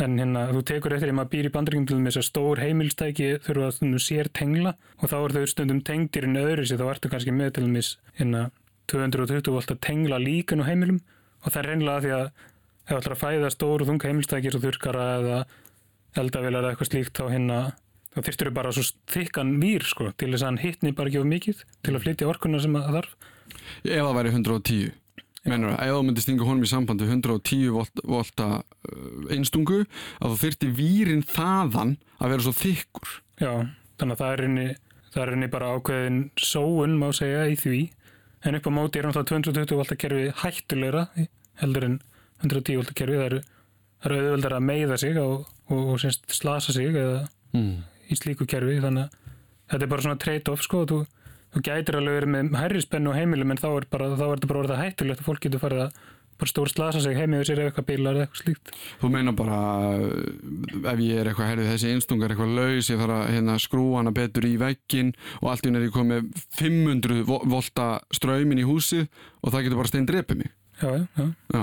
en 0.03 0.17
hérna 0.19 0.49
þú 0.51 0.63
tekur 0.67 0.95
eftir 0.95 1.09
því 1.09 1.15
að 1.15 1.19
maður 1.21 1.33
býr 1.33 1.49
í 1.49 1.53
bandringum 1.55 1.87
til 1.87 1.99
þess 2.03 2.21
að 2.21 2.27
stór 2.29 2.63
heimilstæki 2.63 3.29
þurfa 3.45 3.67
að 3.69 3.75
stundum 3.77 4.03
sér 4.03 4.31
tengla 4.35 4.73
og 4.99 5.11
þá 5.11 5.17
er 5.19 5.35
þau 5.37 5.51
stundum 5.53 5.83
tengdir 5.87 6.27
inn 6.27 6.41
öðru 6.41 6.67
sér 6.67 6.81
þá 6.81 6.87
ertu 6.93 7.11
kannski 7.13 7.35
með 7.35 7.53
til 7.59 7.67
þess 7.69 7.99
hérna 8.19 8.49
220 8.91 9.55
volt 9.55 9.71
að 9.71 9.83
tengla 9.87 10.19
líkan 10.23 10.65
á 10.67 10.69
heimilum 10.69 10.99
og 11.45 11.55
það 11.55 11.61
er 11.61 11.71
reynilega 11.71 12.05
því 12.05 12.15
að 12.19 12.27
ef 12.85 12.97
ætlar 12.99 13.17
að 13.17 13.23
fæða 13.23 13.53
stór 13.55 13.85
og 13.85 13.91
þunga 13.91 14.11
heimilstæki 14.11 14.53
svo 14.53 14.63
þurkara 14.65 15.07
eða 15.21 15.39
eldavilar 16.21 16.65
eða 16.65 16.75
eitthvað 16.75 16.91
slíkt 16.91 17.19
þá 17.19 17.25
hérna 17.33 17.61
þá 18.15 18.19
þurftur 18.21 18.51
þau 18.51 18.57
bara 18.59 18.75
svo 18.75 18.85
þykkan 19.11 19.55
vír 19.63 19.87
sko 19.89 20.11
til 20.15 20.31
þess 20.33 20.45
að 20.45 20.51
hann 20.51 20.61
hittni 20.63 20.93
bara 20.97 21.11
ekki 21.11 21.23
of 21.23 21.31
mikið 21.31 21.65
til 21.83 21.95
að 21.95 22.05
flytja 22.05 22.29
orkuna 22.31 22.61
sem 22.63 22.77
það 22.77 23.01
þarf. 23.01 23.17
Ef 23.85 24.05
það 24.05 24.15
væri 24.19 24.35
110 24.35 24.93
Menur, 25.45 25.75
ef 25.77 25.91
þú 25.93 26.05
myndir 26.07 26.25
stinga 26.25 26.47
honum 26.49 26.65
í 26.65 26.69
sambandi 26.71 27.05
110 27.05 27.73
volt, 27.75 28.01
volta 28.09 28.47
uh, 28.63 29.27
einstungu 29.35 29.83
að 29.85 30.31
þú 30.33 30.39
þyrti 30.41 30.71
výrin 30.79 31.25
þaðan 31.29 31.99
að 32.17 32.33
vera 32.33 32.45
svo 32.47 32.53
þykkur. 32.63 33.11
Já, 33.43 33.53
þannig 34.01 34.15
að 34.15 34.23
það 34.23 34.33
er 34.33 34.43
inni, 34.47 34.65
það 35.13 35.25
er 35.27 35.33
inni 35.37 35.51
bara 35.53 35.75
ákveðin 35.77 36.23
sóun 36.41 36.97
má 36.97 37.11
segja 37.13 37.45
í 37.53 37.59
því. 37.61 37.83
En 38.49 38.57
upp 38.57 38.71
á 38.73 38.77
móti 38.79 39.03
er 39.03 39.11
náttúrulega 39.11 39.53
220 39.53 39.81
volta 39.83 40.01
kerfi 40.01 40.33
hættulegra 40.41 41.05
heldur 41.61 41.89
en 41.91 42.01
110 42.43 42.81
volta 42.81 42.97
kerfi 42.99 43.19
það 43.19 43.27
eru, 43.31 43.43
eru 44.05 44.21
auðvöldar 44.21 44.57
að 44.59 44.67
meiða 44.71 45.01
sig 45.01 45.19
og, 45.21 45.45
og, 45.71 45.83
og 45.95 46.01
semst 46.03 46.27
slasa 46.35 46.75
sig 46.77 46.91
eða 46.91 47.27
mm. 47.55 47.75
í 48.11 48.19
slíku 48.19 48.49
kerfi 48.51 48.81
þannig 48.83 49.07
að 49.07 49.21
þetta 49.73 49.87
er 49.87 49.93
bara 49.95 50.07
svona 50.07 50.21
trade-off 50.21 50.65
sko 50.67 50.83
og 50.85 50.91
þú 50.91 51.05
þú 51.55 51.63
gætir 51.63 52.01
alveg 52.01 52.19
verið 52.19 52.33
með 52.35 52.59
hærri 52.59 52.83
spennu 52.83 53.15
á 53.15 53.19
heimilum 53.19 53.55
en 53.55 53.63
þá 53.63 53.69
er, 53.71 53.87
bara, 53.93 54.11
þá 54.19 54.25
er 54.27 54.35
þetta 54.35 54.51
bara 54.51 54.63
orðið 54.65 54.83
hættulegt 54.83 55.23
og 55.23 55.29
fólk 55.29 55.45
getur 55.45 55.63
farið 55.63 55.83
að 55.85 55.99
bara 56.35 56.51
stór 56.51 56.71
slasa 56.73 57.01
sig 57.03 57.15
heimið 57.15 57.45
sér 57.47 57.61
eða 57.63 57.71
eitthvað 57.71 57.87
bílar 57.93 58.17
eða 58.19 58.25
eitthvað 58.27 58.41
slíkt. 58.41 58.73
Þú 58.99 59.11
meina 59.15 59.35
bara 59.39 59.59
ef 59.95 61.03
ég 61.05 61.21
er 61.21 61.31
eitthvað 61.31 61.51
herrið 61.53 61.71
þessi 61.71 61.93
einstungar 61.95 62.35
eitthvað 62.35 62.57
laus, 62.59 62.91
ég 62.91 62.99
þarf 62.99 63.19
að 63.21 63.31
hérna, 63.37 63.59
skrúa 63.63 64.01
hana 64.01 64.15
betur 64.17 64.49
í 64.49 64.57
veggin 64.59 65.15
og 65.39 65.53
allt 65.53 65.63
í 65.63 65.71
hún 65.71 65.79
er 65.79 65.87
ég 65.87 65.95
komið 65.95 66.43
500 66.59 67.23
volta 67.55 67.89
ströymin 68.19 68.65
í 68.65 68.67
húsið 68.67 69.07
og 69.45 69.55
það 69.55 69.69
getur 69.69 69.83
bara 69.85 69.93
stein 69.93 70.11
drepið 70.11 70.43
mig. 70.43 70.53
Já, 70.83 70.91
já. 70.99 71.29
já. 71.55 71.63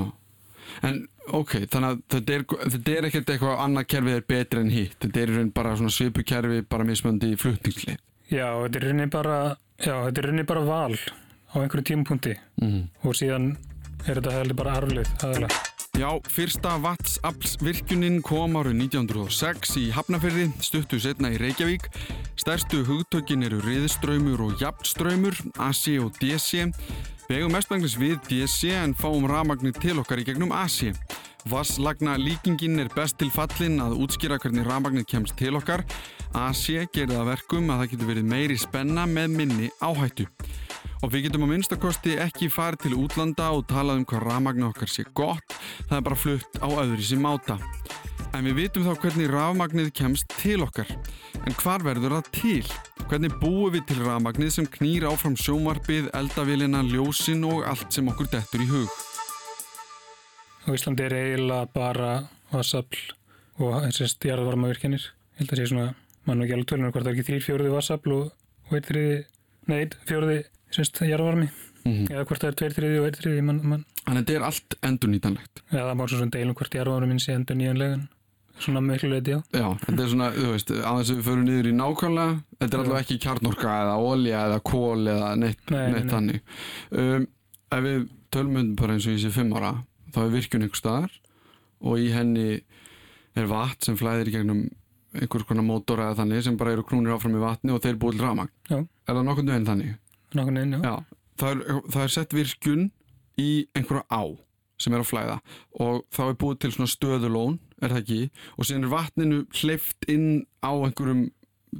En 0.88 1.02
ok, 1.28 1.58
þannig 1.72 1.90
að 1.90 2.04
þetta 2.16 2.38
er, 2.38 2.46
þetta 2.76 2.94
er 2.96 3.10
ekkert 3.10 3.34
eitthvað 3.34 3.66
annað 3.66 3.90
kerfið 3.96 4.20
er 4.20 4.30
betur 4.34 4.62
en 4.62 4.72
hitt. 4.74 4.96
Þetta 5.04 5.26
er 5.26 5.34
bara 5.56 5.76
svona 5.80 5.96
svipu 5.96 6.26
kerfi 6.28 6.62
bara 6.68 6.88
mismöndi 6.88 7.34
flutningslið. 7.40 8.00
Já, 8.32 8.48
þetta 8.64 8.80
er 8.80 8.88
rauninni 8.88 9.12
bara, 9.12 9.42
já, 9.78 9.96
þetta 10.08 10.22
er 10.22 10.30
rauninni 10.30 10.48
bara 10.48 10.64
val 10.68 10.96
á 11.52 11.56
einhverju 11.60 11.84
tímpunkti 11.90 12.38
mm. 12.62 12.84
og 13.04 13.18
síðan 13.20 13.52
er 14.08 14.16
þetta 14.16 14.38
hefði 14.38 14.58
bara 14.62 14.80
arflið 14.80 15.14
aðalega. 15.20 15.62
Já, 16.00 16.08
fyrsta 16.32 16.78
vatnsaflsvirkjunin 16.80 18.22
kom 18.24 18.56
árið 18.56 18.78
1906 18.88 19.74
í 19.82 19.90
Hafnafyrði, 19.92 20.46
stuttu 20.64 21.02
setna 21.04 21.34
í 21.36 21.40
Reykjavík. 21.42 21.90
Stærstu 22.40 22.86
hugtökin 22.88 23.44
eru 23.44 23.60
riðströymur 23.66 24.40
og 24.46 24.64
jafnströymur, 24.64 25.36
AC 25.60 25.84
og 26.00 26.16
DC. 26.22 26.70
Við 27.32 27.46
eigum 27.46 27.54
mestmenglis 27.56 27.94
við 27.96 28.18
DC 28.28 28.74
en 28.76 28.92
fáum 28.92 29.24
rafmagnir 29.24 29.72
til 29.80 29.94
okkar 30.02 30.20
í 30.20 30.26
gegnum 30.28 30.50
Asi. 30.52 30.90
Vasslagna 31.48 32.18
líkingin 32.20 32.82
er 32.84 32.90
best 32.92 33.16
til 33.22 33.30
fallin 33.32 33.80
að 33.80 33.96
útskýra 34.04 34.36
hvernig 34.36 34.68
rafmagnir 34.68 35.06
kemst 35.08 35.38
til 35.40 35.56
okkar. 35.56 35.86
Asi 36.36 36.76
gerir 36.92 37.14
það 37.14 37.30
verkum 37.30 37.72
að 37.72 37.86
það 37.86 37.90
getur 37.94 38.12
verið 38.12 38.28
meiri 38.34 38.60
spenna 38.60 39.08
með 39.08 39.38
minni 39.38 39.72
áhættu. 39.80 40.28
Og 41.06 41.16
við 41.16 41.30
getum 41.30 41.48
á 41.48 41.52
minnstakosti 41.54 42.20
ekki 42.20 42.52
farið 42.52 42.84
til 42.90 43.00
útlanda 43.00 43.48
og 43.56 43.64
talað 43.72 44.02
um 44.02 44.08
hvað 44.12 44.28
rafmagnir 44.28 44.74
okkar 44.74 44.92
sé 44.92 45.08
gott. 45.16 45.56
Það 45.88 46.02
er 46.02 46.08
bara 46.10 46.24
flutt 46.26 46.60
á 46.60 46.68
öðri 46.68 47.08
sem 47.14 47.24
máta. 47.24 47.62
En 48.32 48.46
við 48.48 48.56
vitum 48.62 48.86
þá 48.88 48.94
hvernig 49.04 49.28
rafmagnið 49.28 49.90
kemst 49.98 50.32
til 50.40 50.62
okkar. 50.64 50.88
En 51.44 51.56
hvar 51.60 51.84
verður 51.84 52.16
það 52.16 52.30
til? 52.38 52.70
Hvernig 53.12 53.34
búum 53.42 53.74
við 53.74 53.84
til 53.90 53.98
rafmagnið 54.06 54.54
sem 54.56 54.68
knýr 54.72 55.06
áfram 55.10 55.36
sjómarpið, 55.36 56.08
eldavélina, 56.16 56.80
ljósin 56.88 57.44
og 57.50 57.66
allt 57.68 57.92
sem 57.92 58.08
okkur 58.08 58.30
dettur 58.32 58.64
í 58.64 58.70
hug? 58.70 58.94
Á 60.64 60.70
Íslandi 60.72 61.04
er 61.10 61.18
eiginlega 61.18 61.68
bara 61.76 62.12
vassafl 62.54 63.02
og 63.60 63.82
þessist 63.90 64.24
jarðvarmavirkjanir. 64.30 65.10
Ég 65.36 65.44
held 65.44 65.52
að 65.52 65.62
sé 65.62 65.68
svona, 65.74 65.90
mann 66.30 66.40
og 66.40 66.48
ekki 66.48 66.56
alveg 66.56 66.72
tölunum 66.72 66.96
hvort 66.96 67.04
það 67.04 67.12
er 67.12 67.18
ekki 67.18 67.28
þrýr 67.32 67.46
fjóruði 67.50 67.76
vassafl 67.76 68.16
og, 68.16 68.32
eitt 68.72 68.88
þriði, 68.88 69.20
nei, 69.68 69.78
einn 69.82 70.00
fjóruði 70.08 70.40
þessist 70.72 71.04
jarðvarmi. 71.10 71.52
Mm 71.82 72.12
Eða 72.14 72.26
hvort 72.30 72.44
það 72.44 72.52
er 72.52 72.58
tveir 72.60 72.74
þriði 72.78 72.98
og 73.02 73.06
eitt 73.10 73.22
þriði. 73.24 73.44
Þannig 73.52 73.86
að 74.06 74.18
þetta 74.18 74.34
er 74.38 74.44
allt 74.46 74.76
endurnýtanlegt. 74.86 75.62
Eða 75.72 75.86
það 75.88 75.96
má 75.98 76.04
svo 76.06 76.18
svona 76.20 76.36
deilum 76.36 76.58
hvort 76.60 76.76
jarðvarmi 76.78 77.10
minn 77.10 77.22
sé 77.24 77.34
endur 77.34 77.58
nýjanlegan. 77.58 78.04
Svona 78.60 78.82
miklu 78.86 79.10
leiti, 79.10 79.32
já. 79.32 79.40
Já, 79.56 79.68
þetta 79.86 80.04
er 80.04 80.10
svona, 80.12 80.32
þú 80.36 80.50
veist, 80.52 80.72
aðeins 80.72 81.12
að 81.12 81.18
við 81.20 81.28
förum 81.30 81.46
niður 81.48 81.70
í 81.70 81.76
nákvæmlega, 81.78 82.36
þetta 82.60 82.78
er 82.78 82.84
allavega 82.84 83.06
ekki 83.06 83.20
kjarnorka 83.26 83.78
eða 83.86 83.96
olja 84.12 84.42
eða 84.48 84.60
kól 84.72 85.08
eða 85.14 85.30
neitt, 85.40 85.64
Nei, 85.72 85.80
nei, 85.80 85.96
neitt 85.96 86.14
nei. 86.28 86.42
Um, 86.92 87.26
ef 87.72 87.86
við 87.88 88.04
tölum 88.36 88.60
um 88.62 88.76
bara 88.80 88.98
eins 88.98 89.08
og 89.08 89.16
ég 89.16 89.24
sé 89.24 89.32
fimm 89.34 89.56
ára, 89.58 89.72
þá 90.14 90.20
er 90.26 90.36
virkjun 90.36 90.66
einhver 90.68 90.82
staðar 90.82 91.18
og 91.82 91.98
í 92.04 92.12
henni 92.14 92.48
er 93.40 93.50
vatn 93.50 93.88
sem 93.88 93.98
flæðir 93.98 94.30
gegnum 94.36 94.68
einhvers 95.18 95.48
konar 95.48 95.66
mótor 95.68 96.00
eða 96.04 96.20
þannig 96.22 96.46
sem 96.46 96.58
bara 96.60 96.76
eru 96.76 96.86
knúnir 96.88 97.16
áfram 97.16 97.36
í 97.36 97.42
vatni 97.42 97.74
og 97.74 97.82
þeir 97.84 97.98
búið 98.00 98.20
til 98.20 98.26
rafmagn. 98.28 98.52
Já. 98.70 98.78
Er 98.80 99.18
það 99.18 99.26
nokkurnu 99.28 99.52
veginn 99.56 99.68
þannig? 99.68 99.98
Nákvæmlega 100.38 100.68
inn, 100.68 100.78
já. 100.78 100.82
Já, 100.86 101.26
það 101.42 101.52
er, 101.52 101.82
það 101.92 102.06
er 102.06 102.14
sett 102.16 102.36
virkun 102.38 102.86
í 103.42 103.50
einhverja 103.76 104.06
á 104.08 104.24
sem 104.82 104.96
er 104.96 105.04
að 105.04 105.10
flæða 105.12 105.36
og 105.84 106.00
þá 106.16 106.22
er 106.30 106.38
búið 106.42 106.62
til 106.64 106.72
svona 106.76 106.92
stöðulón, 106.94 107.58
er 107.82 107.90
það 107.96 108.02
ekki 108.02 108.20
og 108.58 108.66
síðan 108.68 108.84
er 108.88 108.92
vatninu 108.96 109.40
hleyft 109.62 110.06
inn 110.12 110.28
á 110.62 110.72
einhverjum, 110.72 111.24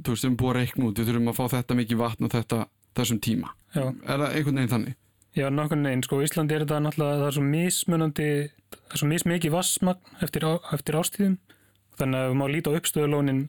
þú 0.02 0.08
veist, 0.14 0.22
sem 0.24 0.32
er 0.32 0.40
búið 0.42 0.50
að 0.52 0.58
reikna 0.60 0.88
út 0.88 0.98
við 0.98 1.08
þurfum 1.10 1.30
að 1.32 1.38
fá 1.38 1.44
þetta 1.56 1.78
mikið 1.78 2.00
vatn 2.02 2.24
og 2.28 2.32
þetta 2.34 2.58
þessum 2.98 3.20
tíma. 3.24 3.52
Já, 3.74 3.84
Er 3.88 4.18
það 4.18 4.34
einhvern 4.36 4.58
veginn 4.60 4.72
þannig? 4.74 4.96
já 5.32 5.46
nákvæmlega 5.48 5.92
inn. 5.96 6.02
Sko, 6.04 6.20
Íslandi 6.22 6.52
er 6.54 6.64
þetta 6.66 6.80
náttúrulega, 6.84 7.20
það 7.22 7.26
er 7.30 7.36
svo 7.38 7.44
mismunandi, 7.48 8.28
það 8.72 8.92
er 8.92 9.00
svo 9.00 9.08
mismikið 9.08 9.54
vassmagn 9.54 10.18
eftir, 10.26 10.44
á, 10.44 10.52
eftir 10.76 10.98
ástíðum. 11.00 11.38
Þannig 11.96 12.18
að 12.20 12.28
við 12.32 12.36
má 12.40 12.44
líta 12.52 12.72
á 12.72 12.76
uppstöðulónin 12.76 13.40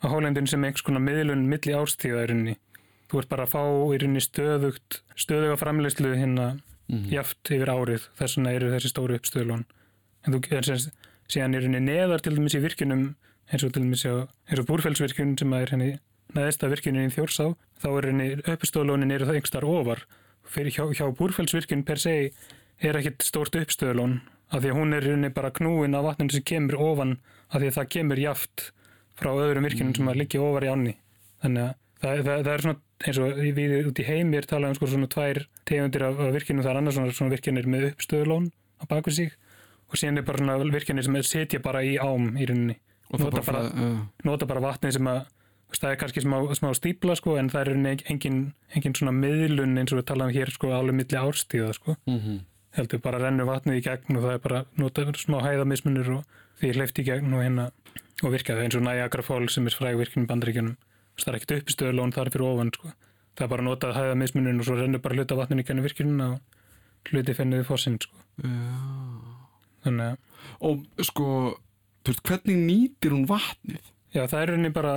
á 0.00 0.06
hálendin 0.08 0.48
sem 0.48 0.64
einhvers 0.64 0.84
konar 0.86 1.04
miðlun 1.04 1.44
milli 1.48 1.76
ástíða 1.76 2.24
í 2.24 2.28
rauninni. 2.30 2.56
Þú 3.10 3.18
ert 3.20 3.28
bara 3.28 3.44
að 3.44 3.52
fá 3.52 3.62
í 3.92 3.98
rauninni 4.00 4.22
stöðugt, 4.24 5.00
stöðuga 5.16 5.58
framleyslu 5.60 6.14
hérna 6.16 6.60
Mm. 6.90 7.04
jaft 7.06 7.46
yfir 7.54 7.70
árið. 7.70 8.08
Þess 8.18 8.34
vegna 8.36 8.50
eru 8.56 8.70
þessi 8.72 8.88
stóru 8.90 9.14
uppstöðulón. 9.14 9.60
En 10.26 10.32
þú 10.34 10.40
er 10.50 10.64
síðan 11.30 11.56
í 11.56 11.62
rauninni 11.62 11.82
neðar 11.86 12.24
til 12.24 12.34
dæmis 12.36 12.56
í 12.58 12.62
virkunum 12.62 13.04
eins 13.50 13.66
og 13.66 13.74
til 13.74 13.84
dæmis 13.84 14.06
á, 14.06 14.26
eins 14.50 14.62
og 14.62 14.68
búrfellsvirkun 14.68 15.36
sem 15.38 15.54
er 15.56 15.72
henni 15.74 15.90
neðsta 16.36 16.70
virkunin 16.70 17.08
í 17.08 17.14
Þjórsá, 17.14 17.52
þá 17.82 17.88
er 17.90 18.08
henni 18.10 18.28
uppstöðulónin 18.44 19.14
eru 19.14 19.28
það 19.28 19.40
einhver 19.40 19.66
ofar. 19.66 20.04
Fyrir 20.50 20.74
hjá, 20.74 20.84
hjá 20.94 21.06
búrfellsvirkun 21.18 21.86
per 21.86 22.00
se 22.02 22.14
er 22.80 22.98
ekkit 23.00 23.26
stórt 23.26 23.58
uppstöðulón 23.58 24.20
af 24.50 24.62
því 24.62 24.72
að 24.72 24.78
hún 24.78 24.96
er 24.96 25.06
rauninni 25.06 25.32
bara 25.34 25.52
knúin 25.54 25.96
af 25.98 26.06
vatninu 26.06 26.34
sem 26.34 26.46
kemur 26.46 26.78
ofan 26.82 27.18
af 27.50 27.60
því 27.60 27.70
að 27.70 27.76
það 27.78 27.90
kemur 27.96 28.22
jaft 28.22 28.70
frá 29.18 29.30
öðrum 29.34 29.66
virkunum 29.66 29.94
sem 29.96 30.10
að 30.10 30.22
liggja 30.22 30.42
ofar 30.42 30.66
í 30.66 30.70
ánni. 30.72 30.94
Þannig 31.42 31.66
að 31.66 31.74
það, 32.00 32.22
það, 32.24 32.40
það 32.46 32.54
er 32.54 32.64
svona 32.64 32.80
eins 33.00 33.20
og 33.20 33.38
við 33.58 33.76
út 33.88 34.00
í 34.00 34.06
heimi 34.06 34.40
er 34.40 34.48
talað 34.48 34.72
um 34.72 34.78
sko 34.78 34.88
svona 34.90 35.10
tvær 35.12 35.42
tegundir 35.68 36.06
af, 36.06 36.18
af 36.20 36.34
virkinu, 36.34 36.64
það 36.64 36.72
er 36.72 36.80
annars 36.80 36.98
svona, 37.16 37.32
virkinir 37.32 37.68
með 37.70 37.86
uppstöðulón 37.92 38.50
á 38.80 38.84
baku 38.90 39.14
sig 39.14 39.36
og 39.90 39.98
síðan 39.98 40.18
er 40.22 40.22
bara 40.22 40.58
virkinir 40.70 41.04
sem 41.04 41.18
setja 41.22 41.60
bara 41.62 41.82
í 41.82 41.96
ám 41.98 42.32
í 42.38 42.46
rauninni. 42.48 42.76
Nota 43.10 43.30
bara, 43.30 43.42
bara- 43.42 43.70
bara 43.74 44.06
Nota 44.24 44.46
bara 44.46 44.60
vatnið 44.60 44.92
sem 44.92 45.06
að 45.10 45.26
það 45.70 45.90
er 45.90 45.96
kannski 45.96 46.22
smá, 46.22 46.36
smá 46.58 46.70
stípla 46.74 47.16
sko 47.16 47.36
en 47.38 47.50
það 47.50 47.60
er 47.66 48.02
engin, 48.10 48.54
engin 48.74 48.94
svona 48.94 49.12
miðlun 49.14 49.78
eins 49.78 49.92
og 49.92 49.98
við 50.00 50.06
talaðum 50.10 50.34
hér 50.34 50.50
sko 50.50 50.70
alveg 50.74 50.94
milli 50.94 51.18
árstíða 51.18 51.74
sko. 51.74 51.96
mm 52.06 52.40
Heldur 52.70 53.00
bara 53.02 53.18
rennur 53.18 53.46
vatnið 53.50 53.80
í 53.80 53.82
gegn 53.82 54.16
og 54.16 54.22
það 54.22 54.32
er 54.34 54.38
bara 54.38 54.64
nota 54.78 55.02
smá 55.18 55.40
hæðamismunur 55.42 56.10
og 56.18 56.24
því 56.60 56.68
hleyft 56.76 56.98
í 57.02 57.04
gegn 57.04 57.32
og 57.34 57.42
hérna 57.42 57.64
og 58.22 58.30
virkaði 58.30 58.62
eins 58.62 58.76
og 58.78 58.82
Niagara 58.82 59.22
Falls 59.26 59.54
sem 59.54 59.66
er 59.66 59.74
fræg 59.74 59.96
virkin 59.98 60.22
í 60.22 60.28
bandaríkjunum. 60.30 60.76
Það 61.18 61.28
er 61.34 61.38
ekkert 61.40 61.54
uppistöðulón 61.64 62.14
þar 62.14 62.30
fyrir 62.30 62.46
ofan 62.46 62.70
sko. 62.70 62.92
Það 63.34 63.42
er 63.42 63.48
bara 63.50 63.62
notað 63.66 63.96
hæðamismunum 63.98 64.60
og 64.62 64.64
svo 64.68 64.76
rennur 64.78 65.02
bara 65.02 65.14
hluta 65.18 65.34
vatninu 65.34 65.64
í 65.64 65.66
gennum 65.66 65.82
virkinuna 65.88 66.28
og 66.36 66.40
hluti 67.10 67.34
fenniði 67.34 67.66
fossinn 67.66 67.98
sko. 67.98 68.14
Þannig 69.86 70.12
að 70.12 70.26
Og 70.64 70.84
sko, 71.04 71.24
þú 72.04 72.12
veist, 72.12 72.22
hvernig 72.26 72.56
nýtir 72.66 73.12
hún 73.14 73.26
vatnið? 73.28 73.82
Já, 74.14 74.22
það 74.26 74.40
er 74.40 74.50
rauninni 74.54 74.70
bara, 74.74 74.94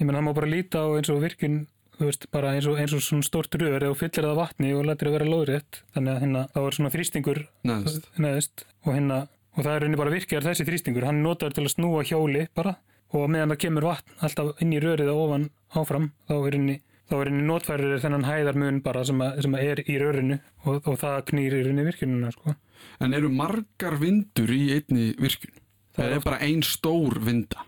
ég 0.00 0.06
menn, 0.08 0.16
það 0.18 0.24
má 0.26 0.32
bara 0.38 0.48
líta 0.50 0.80
á 0.84 0.88
eins 0.96 1.10
og 1.12 1.20
virkun, 1.22 1.58
þú 1.98 2.08
veist, 2.08 2.26
bara 2.34 2.54
eins 2.56 2.66
og, 2.70 2.78
eins 2.80 2.94
og 2.96 3.02
svona 3.04 3.26
stórt 3.26 3.54
rör 3.60 3.84
og 3.88 3.96
fyllir 4.00 4.26
það 4.26 4.40
vatni 4.40 4.72
og 4.74 4.86
lætir 4.88 5.10
það 5.10 5.16
vera 5.18 5.28
lóðrétt, 5.28 5.80
þannig 5.94 6.14
að 6.14 6.20
hérna, 6.24 6.44
þá 6.54 6.58
er 6.64 6.78
svona 6.78 6.92
þrýstingur 6.94 7.40
Neðst. 7.68 8.08
neðist 8.18 8.64
og 8.84 8.90
hérna, 8.96 9.20
og 9.54 9.60
það 9.62 9.72
er 9.74 9.84
rauninni 9.84 10.00
bara 10.02 10.14
virkjar 10.16 10.48
þessi 10.48 10.66
þrýstingur, 10.68 11.06
hann 11.08 11.22
notar 11.22 11.54
til 11.56 11.66
að 11.66 11.74
snúa 11.76 12.04
hjóli 12.08 12.46
bara 12.56 12.76
og 13.12 13.28
meðan 13.32 13.54
það 13.54 13.62
kemur 13.64 13.88
vatn 13.88 14.18
alltaf 14.24 14.64
inn 14.64 14.74
í 14.76 14.82
rörið 14.82 15.12
og 15.14 15.22
ofan 15.28 15.48
áfram, 15.78 16.10
þá 16.28 16.34
er 16.38 16.44
rauninni, 16.56 16.80
þá 17.08 17.14
er 17.16 17.28
rauninni 17.28 17.46
notfærir 17.48 18.02
þennan 18.02 18.26
hæðarmun 18.28 18.82
bara 18.84 19.04
sem, 19.08 19.22
að, 19.24 19.40
sem 19.44 19.56
að 19.56 19.70
er 19.70 19.82
í 19.84 19.96
rörinu 20.00 20.36
og, 20.64 20.82
og 20.82 20.98
það 21.00 21.16
knýr 21.30 21.56
í 21.56 21.62
rauninni 21.64 21.86
virkununa, 21.88 22.32
sko. 22.34 22.54
En 23.02 23.16
eru 23.16 23.30
margar 23.32 23.96
vindur 24.00 24.52
í 24.52 24.60
einni 24.76 25.08
virkun? 25.18 25.56
Það 25.96 26.04
Það 26.04 26.12
er 26.12 26.18
er 26.18 26.26
bara 26.28 26.40
ein 26.46 26.62
stór 26.66 27.18
vinda. 27.24 27.64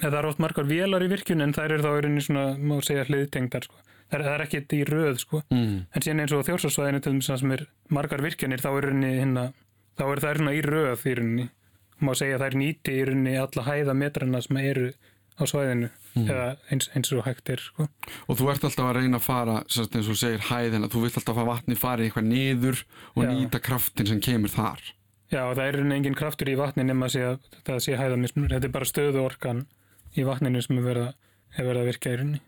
Eða 0.00 0.10
það 0.10 0.20
er 0.20 0.28
oft 0.28 0.42
margar 0.42 0.68
vélar 0.68 1.04
í 1.04 1.10
virkun 1.10 1.44
en 1.44 1.56
þær 1.56 1.76
eru 1.76 1.86
þá 1.86 1.90
rauninni 1.94 2.24
svona, 2.24 2.44
má 2.58 2.76
segja, 2.84 3.06
hliðtengdar, 3.08 3.66
sko. 3.68 3.80
Það 4.04 4.18
er, 4.18 4.24
það 4.26 4.34
er 4.34 4.44
ekkit 4.44 4.74
í 4.76 4.80
röð, 4.88 5.18
sko. 5.22 5.42
Mm. 5.50 5.74
En 5.90 6.04
síðan 6.04 6.22
eins 6.24 6.34
og 6.36 6.46
þjórsásvæðinu 6.46 7.02
til 7.02 7.14
þess 7.16 7.34
að 7.34 7.40
sem 7.40 7.54
er 7.56 7.66
margar 7.96 8.22
virkjanir 8.24 8.62
þá 8.62 8.70
er 8.74 8.88
rauninni 8.88 9.12
hérna, 9.16 9.44
þá 9.98 10.04
er 10.06 10.22
það 10.24 10.40
svona 10.40 10.54
í 10.54 10.62
röð 10.66 11.06
í 11.08 11.16
rauninni. 11.18 11.46
Má 12.04 12.10
segja 12.18 12.36
að 12.36 12.42
það 12.42 12.48
er 12.50 12.58
nýti 12.60 12.94
í 12.94 13.04
rauninni 13.08 13.34
alla 13.40 13.64
hæða 13.64 13.96
metrana 13.96 14.42
sem 14.44 14.60
eru 14.60 14.88
á 15.34 15.42
svæðinu 15.50 15.88
eða 16.14 16.48
eins, 16.70 16.88
eins 16.94 17.10
og 17.14 17.24
hægt 17.26 17.50
er 17.50 17.62
sko. 17.62 17.88
Og 18.30 18.38
þú 18.38 18.50
ert 18.52 18.66
alltaf 18.68 18.86
að 18.86 18.98
reyna 19.00 19.18
að 19.18 19.26
fara, 19.26 19.56
sérst 19.66 19.96
eins 19.98 20.10
og 20.10 20.18
segir 20.18 20.44
hæðina, 20.48 20.90
þú 20.92 21.04
vilt 21.04 21.18
alltaf 21.18 21.40
að 21.42 21.48
vatni 21.50 21.78
fari 21.78 22.06
eitthvað 22.08 22.28
niður 22.28 22.84
og 23.14 23.24
Já. 23.24 23.30
nýta 23.32 23.60
kraftin 23.62 24.10
sem 24.10 24.20
kemur 24.22 24.52
þar. 24.52 24.82
Já, 25.32 25.40
og 25.48 25.56
það 25.58 25.66
er 25.66 25.80
engin 25.96 26.14
kraftur 26.18 26.50
í 26.52 26.58
vatni 26.58 26.84
nema 26.86 27.08
að 27.08 27.14
sé 27.16 27.24
að 27.26 27.48
það 27.66 27.80
sé 27.82 27.96
hæðamismunur. 27.98 28.52
Þetta 28.54 28.68
er 28.68 28.74
bara 28.76 28.90
stöðu 28.90 29.24
orkan 29.24 29.64
í 30.14 30.26
vatninu 30.26 30.62
sem 30.62 30.78
er 30.78 30.86
verið 30.86 31.08
að, 31.08 31.16
er 31.64 31.80
að 31.80 31.88
virka 31.90 32.12
í 32.12 32.20
rauninni. 32.20 32.42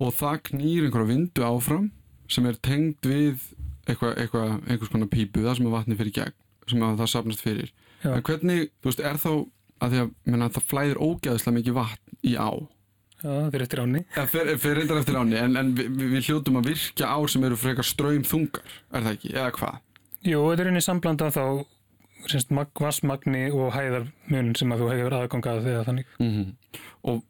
Og 0.00 0.14
það 0.16 0.40
knýr 0.48 0.86
einhverja 0.86 1.10
vindu 1.10 1.44
áfram 1.44 1.90
sem 2.32 2.46
er 2.48 2.56
tengd 2.64 3.04
við 3.04 3.42
eitthvað, 3.84 4.14
eitthvað, 4.22 4.54
einhvers 4.64 4.92
konar 4.94 5.10
pípu, 5.12 5.42
það 5.44 5.58
sem 5.58 5.68
er 5.68 5.74
vatni 5.74 5.98
fyrir 5.98 6.16
gegn, 6.16 6.38
sem 6.70 6.86
að 6.86 7.02
það 7.02 7.10
sapnast 7.12 7.44
fyrir. 7.44 7.74
Já. 8.00 8.14
En 8.14 8.24
hvernig, 8.24 8.70
þú 8.80 8.88
veist, 8.90 9.04
er 9.04 9.20
þá 9.20 9.30
að 9.84 9.92
því 9.92 10.00
að 10.00 10.10
menna, 10.32 10.48
það 10.54 10.66
flæðir 10.70 11.00
ógeðslega 11.04 11.56
mikið 11.58 11.76
vatn 11.76 12.03
á. 12.38 12.50
Já, 13.24 13.30
það 13.30 13.54
er 13.56 13.64
eftir 13.64 13.80
áni. 13.80 14.00
Fer, 14.32 14.50
fer 14.60 14.78
reyndar 14.78 15.00
eftir 15.00 15.16
áni, 15.16 15.36
en, 15.40 15.56
en 15.56 15.70
við, 15.76 16.00
við 16.12 16.26
hljótum 16.28 16.58
að 16.60 16.72
virkja 16.72 17.08
á 17.08 17.18
sem 17.30 17.46
eru 17.48 17.56
frekar 17.56 17.86
ströym 17.88 18.24
þungar, 18.28 18.74
er 18.92 19.06
það 19.06 19.14
ekki, 19.16 19.30
eða 19.32 19.52
hvað? 19.58 19.78
Jú, 20.24 20.42
þetta 20.50 20.64
er 20.64 20.68
rauninni 20.68 20.84
samblanda 20.84 21.30
þá 21.32 21.44
semst, 22.28 22.52
mag, 22.56 22.72
vassmagni 22.80 23.46
og 23.52 23.72
hæðarmun 23.76 24.52
sem 24.58 24.72
að 24.72 24.82
þú 24.82 24.90
hefur 24.92 25.16
aðgangað 25.20 25.64
þegar 25.68 25.88
þannig. 25.90 26.12
Mm 26.20 26.52
Og 27.04 27.20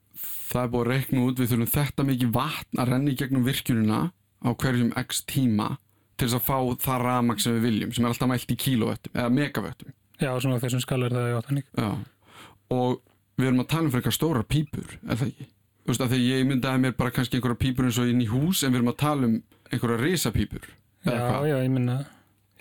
það 0.54 0.60
er 0.60 0.68
búið 0.70 0.84
að 0.84 0.92
reikna 0.92 1.22
út, 1.24 1.40
við 1.40 1.50
þurfum 1.50 1.72
þetta 1.74 2.04
mikið 2.06 2.34
vatn 2.36 2.80
að 2.82 2.90
renna 2.92 3.10
í 3.10 3.16
gegnum 3.18 3.46
virkjunina 3.46 4.00
á 4.14 4.48
hverjum 4.54 4.92
x 5.00 5.24
tíma 5.26 5.72
til 6.14 6.28
þess 6.28 6.38
að 6.38 6.44
fá 6.46 6.58
það 6.84 7.02
ramag 7.02 7.42
sem 7.42 7.56
við 7.56 7.66
viljum, 7.68 7.94
sem 7.94 8.04
er 8.06 8.12
alltaf 8.12 8.30
mælt 8.30 8.54
í 8.54 8.58
kílóvettum 8.64 9.18
eða 9.18 9.32
megavöttum. 9.34 9.94
Já, 10.22 10.30
svona 10.38 10.60
þessum 10.62 10.84
skalar 10.84 11.14
það 11.14 11.26
já 11.32 11.38
þannig. 11.48 11.66
Já. 11.74 11.90
Og 12.74 13.00
við 13.38 13.48
erum 13.48 13.62
að 13.64 13.70
tala 13.72 13.88
um 13.88 13.94
frekar 13.94 14.14
stóra 14.14 14.42
pípur, 14.46 14.96
er 15.04 15.20
það 15.20 15.30
ekki? 15.30 15.48
Þú 15.84 15.92
veist, 15.92 16.04
að 16.04 16.12
því 16.14 16.20
ég 16.24 16.44
myndaði 16.48 16.80
mér 16.80 16.94
bara 16.96 17.12
kannski 17.12 17.38
einhverja 17.38 17.60
pípur 17.60 17.88
eins 17.88 18.00
og 18.00 18.10
inn 18.10 18.22
í 18.24 18.28
hús, 18.30 18.62
en 18.64 18.72
við 18.72 18.80
erum 18.80 18.92
að 18.94 19.00
tala 19.02 19.28
um 19.28 19.34
einhverja 19.70 20.00
risapípur. 20.00 20.68
Já, 21.04 21.12
hvað? 21.12 21.48
já, 21.50 21.56
ég 21.60 21.72
minna, 21.74 21.96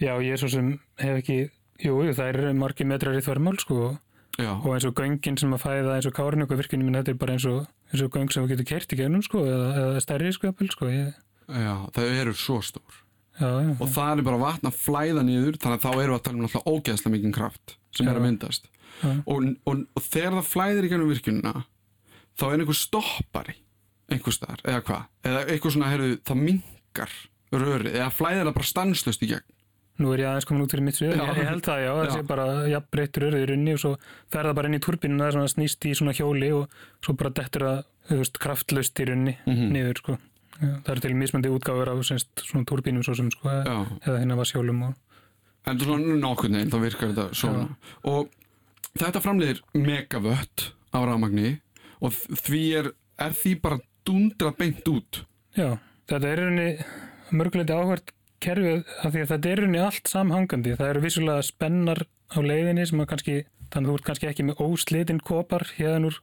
já, 0.02 0.14
ég 0.20 0.34
er 0.36 0.42
svo 0.42 0.50
sem 0.52 0.74
hef 1.00 1.20
ekki, 1.22 1.38
jú, 1.86 2.00
það 2.12 2.32
er 2.34 2.58
margi 2.60 2.88
metrar 2.90 3.16
í 3.16 3.24
þvermál, 3.24 3.56
sko, 3.64 3.94
Já. 4.34 4.50
og 4.58 4.72
eins 4.74 4.88
og 4.90 4.98
göngin 4.98 5.38
sem 5.40 5.54
að 5.54 5.62
fæða 5.62 5.96
eins 5.96 6.08
og 6.10 6.16
kárnöku 6.18 6.58
virkinu 6.58 6.84
minn, 6.88 6.98
þetta 6.98 7.14
er 7.14 7.20
bara 7.22 7.36
eins 7.38 7.46
og, 7.48 7.68
eins 7.94 8.02
og 8.02 8.16
göng 8.18 8.34
sem 8.34 8.44
við 8.44 8.56
getum 8.56 8.70
kert 8.74 8.96
í 8.96 9.00
gegnum, 9.00 9.24
sko, 9.24 9.44
eða, 9.46 9.68
eða 9.78 10.02
stærri, 10.04 10.34
sko, 10.34 10.52
sko, 10.74 10.90
ég, 10.90 11.14
Já, 11.48 11.74
það 11.96 12.20
eru 12.22 12.34
svo 12.38 12.60
stór. 12.64 13.03
Já, 13.39 13.50
já, 13.63 13.72
og 13.80 13.89
það 13.96 14.17
er 14.22 14.28
bara 14.30 14.41
vatn 14.43 14.69
að 14.69 14.78
flæða 14.84 15.24
niður 15.28 15.58
þannig 15.62 15.78
að 15.80 15.84
þá 15.86 15.91
við 16.00 16.13
að 16.13 16.24
tala 16.28 16.38
um 16.38 16.46
náttúrulega 16.46 16.74
ógeðslega 16.74 17.13
mikinn 17.15 17.36
kraft 17.36 17.76
sem 17.93 18.08
er 18.10 18.17
að 18.19 18.26
myndast. 18.28 18.69
Og, 19.26 19.48
og, 19.67 19.84
og 19.98 20.04
þegar 20.06 20.38
það 20.39 20.50
flæðir 20.52 20.86
í 20.88 20.91
gennum 20.93 21.10
virkunina 21.13 21.54
þá 22.39 22.46
er 22.50 22.60
einhver 22.63 22.78
stoppari 22.78 23.56
einhver 24.13 24.36
staðar, 24.36 24.62
eða 24.67 24.84
hvað? 24.88 25.04
Eða 25.26 25.41
eitthvað 25.50 25.74
svona, 25.76 25.89
heyrðu, 25.93 26.15
það 26.28 26.41
minkar 26.43 27.13
rörið, 27.54 27.96
eða 27.98 28.10
flæðir 28.13 28.48
það 28.50 28.56
bara 28.60 28.69
stanslust 28.69 29.24
í 29.26 29.30
gegn. 29.32 29.50
Nú 30.02 30.10
er 30.13 30.24
ég 30.24 30.30
aðeins 30.32 30.48
komin 30.50 30.63
út 30.65 30.74
fyrir 30.74 30.86
mitt 30.88 30.98
svið, 30.98 31.12
ég, 31.13 31.22
ég 31.38 31.48
held 31.52 31.65
það 31.67 31.82
já, 31.84 31.89
það 32.00 32.12
sé 32.15 32.22
bara 32.30 32.46
jafnbreyttur 32.72 33.26
örður 33.30 33.52
inni 33.54 33.76
og 33.76 33.82
svo 33.84 33.91
fer 34.34 34.48
það 34.50 34.56
bara 34.58 34.69
inn 34.72 34.78
í 34.78 34.82
svona 34.84 35.52
snýst 35.52 35.86
í 35.86 35.91
svona 36.00 36.15
hjóli 36.17 36.50
og 36.58 36.78
svo 37.06 37.13
bara 37.19 37.30
dettur 37.38 37.65
það, 37.67 37.84
þú 38.10 38.17
veist, 38.24 38.39
kraftlust 38.41 39.02
í 39.04 39.08
runni 39.10 39.36
Mhm. 39.46 39.67
niður, 39.76 40.02
sko. 40.02 40.17
Já, 40.62 40.70
það 40.86 40.92
eru 40.94 41.04
til 41.04 41.16
mismandi 41.18 41.52
útgáfur 41.54 41.89
af 41.89 42.04
semst, 42.06 42.44
svona 42.46 42.68
turbínum 42.70 43.04
svo 43.06 43.16
sem, 43.18 43.32
sko, 43.34 43.50
eða, 43.50 43.86
Já, 44.06 44.12
hérna 44.20 44.38
var 44.38 44.50
sjólum 44.50 44.84
og 44.89 44.94
en 45.70 45.80
svona 45.80 46.18
nokkurn 46.20 46.58
veginn 46.58 46.72
þá 46.74 46.80
virkar 46.84 47.13
þetta 47.13 47.38
svona. 47.39 47.68
Og 48.10 48.32
þetta 49.00 49.22
framleiðir 49.24 49.62
megavött 49.78 50.68
af 50.94 51.08
rafmagni 51.08 51.56
og 52.04 52.18
því 52.44 52.63
er, 52.82 52.92
er 53.22 53.38
því 53.38 53.54
bara 53.63 53.80
dundra 54.08 54.52
beint 54.58 54.88
út. 54.92 55.24
Já, 55.56 55.78
þetta 56.12 56.30
er 56.30 56.44
í 56.44 56.50
runni 56.50 56.68
mörguleiti 57.34 57.78
áhvert 57.78 58.13
kerfið 58.44 58.84
af 59.00 59.13
því 59.13 59.24
að 59.24 59.32
þetta 59.32 59.50
er 59.50 59.62
í 59.62 59.63
runni 59.63 59.82
allt 59.82 60.12
samhangandi, 60.12 60.76
það 60.76 60.92
eru 60.92 61.04
vissulega 61.06 61.48
spennar 61.48 62.04
á 62.34 62.39
leiðinni 62.44 62.88
sem 62.89 63.04
að 63.04 63.12
kannski 63.13 63.42
Þannig 63.74 63.88
að 63.88 63.89
þú 63.89 63.98
ert 63.98 64.06
kannski 64.06 64.28
ekki 64.30 64.44
með 64.46 64.60
óslitinn 64.62 65.20
kopar 65.26 65.63
hérðan 65.80 66.04
úr 66.06 66.18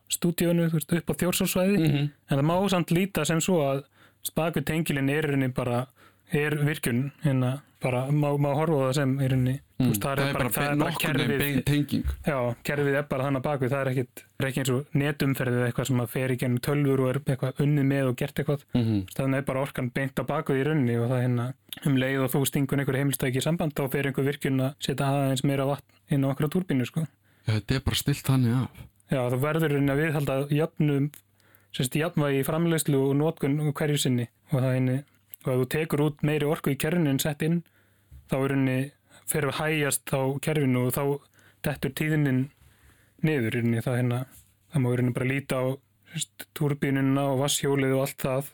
veist, 0.70 0.92
upp 0.94 1.08
á 1.10 1.14
þjórsálsvæði. 1.18 1.78
mm 1.78 1.86
-hmm. 1.90 2.10
En 2.30 2.38
það 2.38 2.46
má 2.46 2.68
samt 2.70 2.90
líta 2.94 3.24
sem 3.26 3.40
svo 3.40 3.56
að 3.66 3.80
spaku 4.26 4.64
tengilin 4.66 5.10
er 5.12 5.28
rauninni 5.30 5.52
bara 5.54 5.86
er 6.32 6.56
virkun 6.62 7.10
að 7.24 7.60
bara 7.80 8.06
má, 8.12 8.28
má 8.36 8.52
horfa 8.54 8.86
það 8.86 8.96
sem 8.98 9.12
í 9.16 9.28
rauninni 9.32 9.56
þú 9.80 9.88
veist, 9.88 10.02
það 10.04 10.22
er 10.22 10.36
bara, 10.36 10.50
það 10.54 10.82
bara 10.82 11.26
bein 11.40 11.62
tenging. 11.66 12.10
Já, 12.26 12.36
kerfið 12.66 12.98
er 13.00 13.06
bara 13.10 13.26
þannig 13.26 13.44
baku 13.46 13.70
það 13.70 13.80
er 13.80 13.90
ekkit, 13.92 14.22
er 14.36 14.48
ekki 14.48 14.62
eins 14.62 14.72
og 14.74 14.98
netumferðið 15.00 15.64
eitthvað 15.66 15.88
sem 15.90 16.02
að 16.02 16.10
fer 16.14 16.34
í 16.34 16.36
gennum 16.42 16.62
tölfur 16.66 17.02
og 17.04 17.10
er 17.10 17.20
eitthvað 17.22 17.62
unnið 17.64 17.88
með 17.92 18.10
og 18.10 18.18
gert 18.20 18.42
eitthvað. 18.42 18.66
Mm 18.74 18.84
-hmm. 18.84 19.00
þannig 19.16 19.40
er 19.40 19.46
bara 19.48 19.64
orkan 19.64 19.90
beint 19.96 20.20
á 20.20 20.24
baku 20.28 20.58
í 20.58 20.66
rauninni 20.66 20.98
og 20.98 21.08
það 21.08 21.16
er 21.16 21.24
hérna 21.26 21.46
um 21.86 21.96
leið 21.96 22.26
og 22.26 22.30
þú 22.34 22.44
stingun 22.46 22.80
einhver 22.84 23.00
heimilstæki 23.00 23.40
í 23.40 23.46
samband 23.46 23.72
þá 23.72 23.88
fer 23.90 24.10
einhver 24.10 24.28
virkun 24.28 24.60
að 24.60 24.76
setja 24.80 25.08
aðeins 25.08 25.44
meira 25.44 25.66
vatn 25.66 26.14
inn 26.14 26.24
á 26.24 26.30
okkur 26.32 26.50
á 26.50 26.54
túrbínu 26.54 26.86
sko. 26.86 27.06
Já, 27.46 27.56
þetta 27.56 27.74
er 27.74 27.80
bara 27.80 27.96
stilt 27.96 28.26
þannig 28.26 28.56
af. 28.60 28.70
Já, 29.10 29.20
þú 29.30 29.40
verður 29.40 29.72
rauninni 29.72 29.92
að 29.92 30.02
viðhalda 30.04 30.34
jöfnum, 30.50 31.10
semst 31.76 31.96
jafnvægi 31.98 32.42
í 32.42 32.46
framleiðslu 32.46 33.00
og 33.08 33.16
notkun 33.18 33.58
hverju 33.70 33.98
sinni. 34.04 34.28
Og 34.50 34.62
það 34.62 34.76
eini, 34.76 34.96
og 35.44 35.52
ef 35.52 35.60
þú 35.60 35.68
tekur 35.74 36.04
út 36.06 36.24
meiri 36.26 36.48
orku 36.48 36.74
í 36.74 36.78
kerfinu 36.80 37.12
en 37.12 37.22
sett 37.22 37.44
inn, 37.46 37.60
þá 38.30 38.36
er 38.40 38.48
rauninni, 38.54 38.78
fer 39.30 39.46
að 39.46 39.58
hægjast 39.60 40.14
á 40.14 40.22
kerfinu 40.42 40.86
og 40.88 40.96
þá 40.96 41.04
dettur 41.66 41.94
tíðinin 41.94 42.42
niður 43.26 43.58
rauninni, 43.58 43.84
það 43.84 44.00
hérna, 44.00 44.20
það 44.72 44.84
má 44.84 44.90
rauninni 44.90 45.16
bara 45.16 45.30
líta 45.30 45.60
á 45.60 45.64
turbínuna 46.58 47.26
og 47.30 47.44
vasshjólið 47.44 47.94
og 47.94 48.04
allt 48.06 48.24
það 48.24 48.50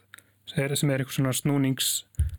sem 0.47 0.63
er, 0.63 0.75
sem 0.77 0.91
er 0.91 1.03
eitthvað 1.03 1.19
svona 1.19 1.37
snúnings 1.37 1.91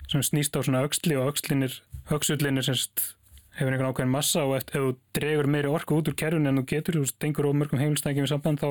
sem 0.08 0.24
snýst 0.24 0.56
á 0.56 0.62
svona 0.62 0.84
öxli 0.86 1.18
og 1.20 1.34
öxullin 1.34 2.60
er 2.62 2.68
semst 2.68 3.16
hefur 3.58 3.74
einhvern 3.74 3.90
ákveðin 3.92 4.13
massa 4.13 4.46
og 4.46 4.60
ef, 4.60 4.68
þú 4.70 4.94
dregur 5.18 5.50
meiri 5.50 5.72
orku 5.72 5.98
út 5.98 6.12
úr 6.12 6.18
kerfinu 6.20 6.52
en 6.52 6.62
þú 6.62 6.66
getur, 6.70 7.00
þú 7.02 7.10
stengur 7.10 7.50
of 7.50 7.58
mörgum 7.58 7.82
heimilstækjum 7.82 8.28
í 8.28 8.32
samband 8.32 8.62
þá 8.62 8.70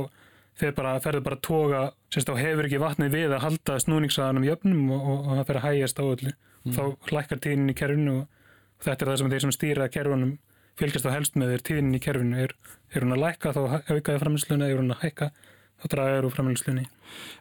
bara, 0.76 0.96
ferður 1.04 1.24
bara 1.26 1.38
að 1.38 1.44
toga, 1.46 1.82
sérst 2.12 2.30
þá 2.30 2.40
hefur 2.40 2.68
ekki 2.68 2.82
vatnið 2.82 3.16
við 3.16 3.34
að 3.36 3.44
halda 3.44 3.78
snúningsaðanum 3.82 4.46
jöfnum 4.48 4.90
og, 4.96 5.02
og, 5.02 5.18
og 5.26 5.32
það 5.40 5.48
fer 5.50 5.60
að 5.60 5.66
hægjast 5.66 6.00
á 6.00 6.04
öllu. 6.06 6.34
Þá 6.66 6.82
hlækkar 7.10 7.42
tíðnin 7.44 7.70
í 7.72 7.76
kerfinu 7.78 8.14
og, 8.22 8.46
og 8.78 8.86
þetta 8.88 9.04
er 9.04 9.10
það 9.10 9.20
sem 9.20 9.32
þeir 9.32 9.44
sem 9.44 9.54
stýra 9.54 9.90
kerfunum 9.92 10.32
fylgjast 10.76 11.06
á 11.08 11.14
helst 11.14 11.36
með 11.38 11.52
þeir 11.54 11.66
tíðnin 11.70 11.98
í 11.98 12.02
kerfinu. 12.02 12.40
Er, 12.46 12.56
er 12.92 13.06
hún 13.06 13.14
að 13.16 13.22
lækka 13.22 13.52
þá 13.56 13.60
aukaði 13.92 14.22
framlýsluna, 14.24 14.70
er 14.70 14.80
hún 14.80 14.96
að 14.96 15.04
hækka 15.04 15.30
þá 15.76 15.88
dragar 15.92 16.26
úr 16.26 16.34
framlýslunni. 16.34 16.86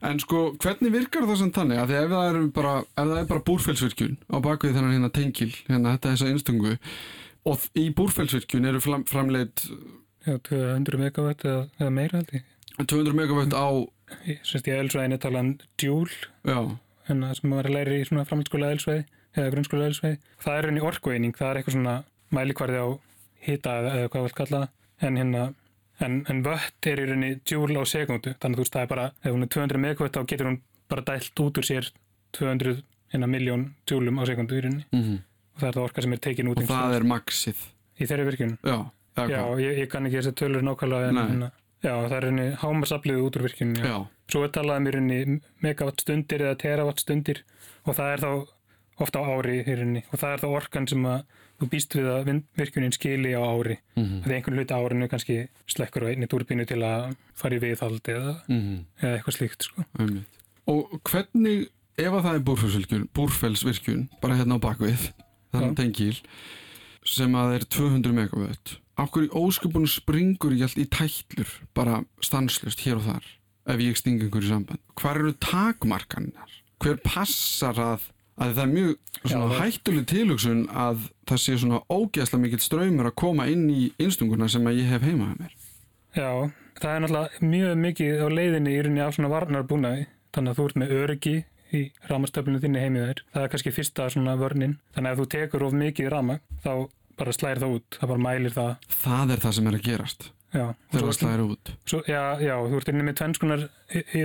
En 0.05 0.19
sko, 0.21 0.45
hvernig 0.61 0.93
virkar 0.93 1.27
það 1.27 1.41
sem 1.41 1.51
þannig? 1.55 1.81
Af 1.81 1.89
því 1.89 1.99
ef 2.01 2.09
það 2.13 2.29
er 2.29 2.39
bara, 2.55 2.73
er 2.99 3.29
bara 3.31 3.45
búrfellsvirkjun 3.49 4.17
á 4.27 4.37
bakvið 4.43 4.75
þennan 4.75 4.95
hérna 4.97 5.11
tengil, 5.15 5.51
hérna 5.69 5.93
þetta 5.95 6.11
þessa 6.13 6.31
einstungu 6.33 6.73
og 7.45 7.69
í 7.77 7.85
búrfellsvirkjun 7.95 8.67
eru 8.71 8.81
fram, 8.83 9.05
framleitt 9.07 9.69
Já, 10.25 10.39
200 10.41 10.97
megawatt 10.97 11.45
eða, 11.45 11.65
eða 11.77 11.91
meira 11.93 12.19
held 12.19 12.31
ég. 12.33 12.45
200 12.81 13.17
megavött 13.17 13.55
á, 13.55 13.67
Sérst 14.45 14.67
í 14.69 14.73
eðlisvæðinni 14.75 15.17
tala 15.17 15.41
um 15.41 15.51
joule 15.81 16.13
já, 16.45 16.59
en 17.09 17.23
það 17.25 17.37
sem 17.39 17.53
að 17.57 17.69
læri 17.73 17.99
í 18.01 18.05
svona 18.05 18.25
framhaldsskóla 18.29 18.71
eðlisvæði 18.73 19.05
eða 19.35 19.51
grunnskóla 19.53 19.87
eðlisvæði. 19.89 20.19
Það 20.45 20.57
er 20.59 20.67
henni 20.69 20.83
orkueining, 20.85 21.35
það 21.35 21.49
er 21.49 21.59
eitthvað 21.59 21.77
svona 21.77 21.95
mælikvarði 22.35 22.81
á 22.85 22.87
hita 23.47 23.77
eða 23.81 23.93
eða 23.99 24.11
hvað 24.13 24.27
við 24.27 24.35
kalla 24.39 24.61
það. 24.61 24.73
En 25.05 25.19
hérna 25.19 25.43
en, 26.05 26.17
en 26.31 26.41
vött 26.45 26.89
er 26.91 27.01
í 27.01 27.07
rauninni 27.09 27.31
joule 27.49 27.81
á 27.81 27.85
sekundu 27.89 28.35
þannig 28.37 28.55
að 28.55 28.59
þú 28.59 28.65
veist 28.65 28.77
það 28.77 28.85
er 28.85 28.91
bara, 28.93 29.07
ef 29.23 29.35
hún 29.35 29.45
er 29.47 29.53
200 29.57 29.83
megawatt 29.85 30.17
þá 30.19 30.29
getur 30.31 30.51
hún 30.51 30.59
bara 30.91 31.05
dælt 31.09 31.41
út 31.45 31.59
úr 31.61 31.67
sér 31.67 31.89
200 32.37 32.83
hérna 33.15 33.31
miljón 33.31 33.65
joulum 33.89 34.21
á 34.21 34.23
sekundu 34.29 34.59
í 34.59 34.65
rauninni. 34.65 34.85
Mm 34.91 35.23
og 35.55 35.61
það 35.63 35.69
er 35.69 35.77
það 35.77 35.85
orka 35.87 36.03
sem 36.03 36.15
er 36.15 36.21
tekin 36.23 36.51
út 36.51 36.59
og 36.59 36.67
það 36.69 36.97
er 36.97 37.05
maxið, 37.07 37.61
í 37.95 38.07
þeirri 38.09 38.27
virkun. 38.29 38.55
já, 39.15 39.43
ég, 39.63 39.77
ég 39.79 39.91
kann 39.91 40.09
ekki 40.09 40.19
þessi 40.19 40.33
tölur 40.35 40.65
nákvæmlega 40.67 41.11
en 41.11 41.19
hérna, 41.21 41.49
já, 41.85 41.93
það 41.93 42.17
er 42.17 42.27
henni 42.29 42.49
hámarsafliðu 42.63 43.25
út 43.27 43.39
úr 43.39 43.47
virkun. 43.47 43.73
Já, 43.79 43.97
Svo 44.31 44.41
er 44.41 44.51
talað 44.53 44.81
um 44.81 44.89
í 44.89 44.93
rauninni 44.95 45.39
megawatt 45.61 46.01
stundir 46.01 46.41
eða 46.41 46.59
terawatt 46.61 47.01
stundir 47.03 47.43
og 47.85 47.97
það 47.97 48.11
er 48.11 48.23
þá 48.23 48.31
ofta 49.05 49.21
á 49.21 49.25
ári 49.27 49.57
rauninni 49.67 50.05
og 50.09 50.21
það 50.21 50.31
er 50.31 50.43
þá 50.43 50.47
orkan 50.49 50.87
sem 50.89 51.05
að 51.09 51.19
þú 51.55 51.67
býst 51.71 51.95
við 51.95 52.07
að 52.11 52.31
virkjunin 52.59 52.95
skili 52.95 53.33
á 53.35 53.41
ári. 53.43 53.77
mm 53.95 54.21
Það 54.23 54.31
er 54.31 54.35
einhvern 54.37 54.59
hluti 54.59 54.75
á 54.75 54.79
árinu 54.81 55.09
kannski 55.11 55.37
slekkur 55.71 56.07
á 56.07 56.09
einni 56.11 56.27
túrbínu 56.31 56.65
til 56.67 56.81
að 56.83 57.15
fara 57.37 57.55
í 57.55 57.61
viðhald 57.63 58.09
eða, 58.11 58.33
-hmm. 58.47 58.79
eða 59.01 59.13
eitthvað 59.19 59.37
slíkt 59.37 59.67
sko. 59.69 59.85
Og 60.67 60.99
hvernig, 61.05 61.69
ef 61.97 62.11
að 62.11 62.23
það 62.25 62.35
er 62.35 63.07
búrfellsvirkjun, 63.13 64.09
bara 64.21 64.35
hérna 64.35 64.57
á 64.57 64.65
bakvið, 64.65 65.11
þannig 65.53 65.71
Já. 65.71 65.77
tengil, 65.77 66.17
sem 67.05 67.35
að 67.35 67.53
er 67.55 67.63
200 67.69 68.11
megavött, 68.11 68.79
okkur 69.01 69.27
í 69.27 69.31
ósköpunum 69.35 69.89
springur 69.89 70.55
ég 70.55 70.67
allt 70.67 70.79
í 70.79 70.87
tætlur, 70.91 71.51
bara 71.75 72.03
stanslust 72.23 72.83
hér 72.85 72.99
og 72.99 73.07
þar, 73.09 73.29
ef 73.73 73.83
ég 73.83 73.99
sting 73.99 74.23
einhverju 74.23 74.51
samband. 74.51 74.83
Hvar 74.99 75.19
eru 75.21 75.33
takmarkannar? 75.43 76.59
Hver 76.83 76.99
passar 77.03 77.79
að, 77.81 78.09
að 78.39 78.57
það 78.57 78.63
er 78.65 78.73
mjög 78.73 79.55
hættuleg 79.59 80.09
tilhugsun 80.11 80.65
að 80.69 81.07
það 81.29 81.41
sé 81.45 81.57
svona 81.61 81.81
ógeðslega 81.89 82.43
mikill 82.43 82.63
ströymur 82.63 83.09
að 83.09 83.17
koma 83.23 83.47
inn 83.51 83.65
í 83.71 83.89
innstunguna 84.01 84.49
sem 84.51 84.67
að 84.67 84.83
ég 84.83 84.91
hef 84.93 85.07
heima 85.07 85.31
með 85.31 85.45
mér. 85.45 85.55
Já, 86.15 86.29
það 86.79 86.91
er 86.91 87.03
náttúrulega 87.03 87.49
mjög 87.55 87.81
mikið 87.85 88.21
á 88.23 88.27
leiðinni 88.31 88.75
í 88.75 88.83
rauninni 88.83 89.03
af 89.03 89.17
svona 89.17 89.31
varnarbúnaði 89.33 90.05
þannig 90.35 90.51
að 90.51 90.59
þú 90.59 90.67
ert 90.69 90.79
með 90.81 90.93
öryggi 90.99 91.35
í 91.75 91.81
ramastöflunum 92.09 92.61
þinni 92.63 92.83
heimið 92.83 93.07
þér. 93.07 93.23
Það 93.33 93.45
er 93.45 93.51
kannski 93.53 93.73
fyrsta 93.75 94.07
svona 94.13 94.35
vörnin. 94.39 94.77
Þannig 94.95 95.09
að 95.09 95.15
ef 95.15 95.21
þú 95.21 95.27
tekur 95.33 95.65
of 95.65 95.75
mikið 95.75 96.11
rama 96.13 96.37
þá 96.63 96.71
bara 97.19 97.35
slæðir 97.35 97.61
það 97.63 97.75
út. 97.79 97.99
Það 97.99 98.11
bara 98.13 98.25
mælir 98.25 98.55
það. 98.55 98.89
Það 99.03 99.35
er 99.35 99.43
það 99.45 99.55
sem 99.57 99.69
er 99.69 99.77
að 99.79 99.85
gerast 99.89 100.27
Já, 100.55 100.65
þegar 100.93 101.05
það 101.09 101.17
slæðir 101.17 101.43
út. 101.43 101.71
svo, 101.89 101.99
já, 102.07 102.21
já, 102.39 102.53
þú 102.71 102.77
ert 102.79 102.91
inni 102.93 103.03
með 103.03 103.17
tvennskunar 103.19 103.65
í, 103.65 104.03
í 104.15 104.21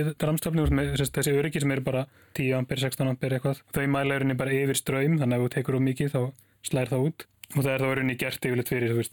sérst, 0.95 1.17
þessi 1.17 1.33
öryggi 1.35 1.63
sem 1.63 1.73
eru 1.75 1.83
bara 1.83 2.05
10 2.39 2.55
ampere, 2.55 2.83
16 2.85 3.11
ampere 3.11 3.39
eitthvað. 3.39 3.59
Þau 3.75 3.83
mæla 3.91 4.21
rauninni 4.21 4.37
bara 4.39 4.55
yfir 4.55 4.79
ströym 4.79 5.19
þannig 5.19 5.35
að 5.35 5.41
ef 5.41 5.49
þú 5.49 5.53
tekur 5.57 5.77
of 5.79 5.85
mikið 5.89 6.13
þá 6.15 6.21
slæðir 6.69 6.93
það 6.93 7.05
út. 7.09 7.27
Og 7.51 7.59
það 7.59 7.73
er 7.73 7.83
þá 7.83 7.87
í 7.89 7.95
rauninni 7.99 8.17
gert 8.21 8.47
yfirleitt 8.47 8.71
fyrir, 8.71 9.03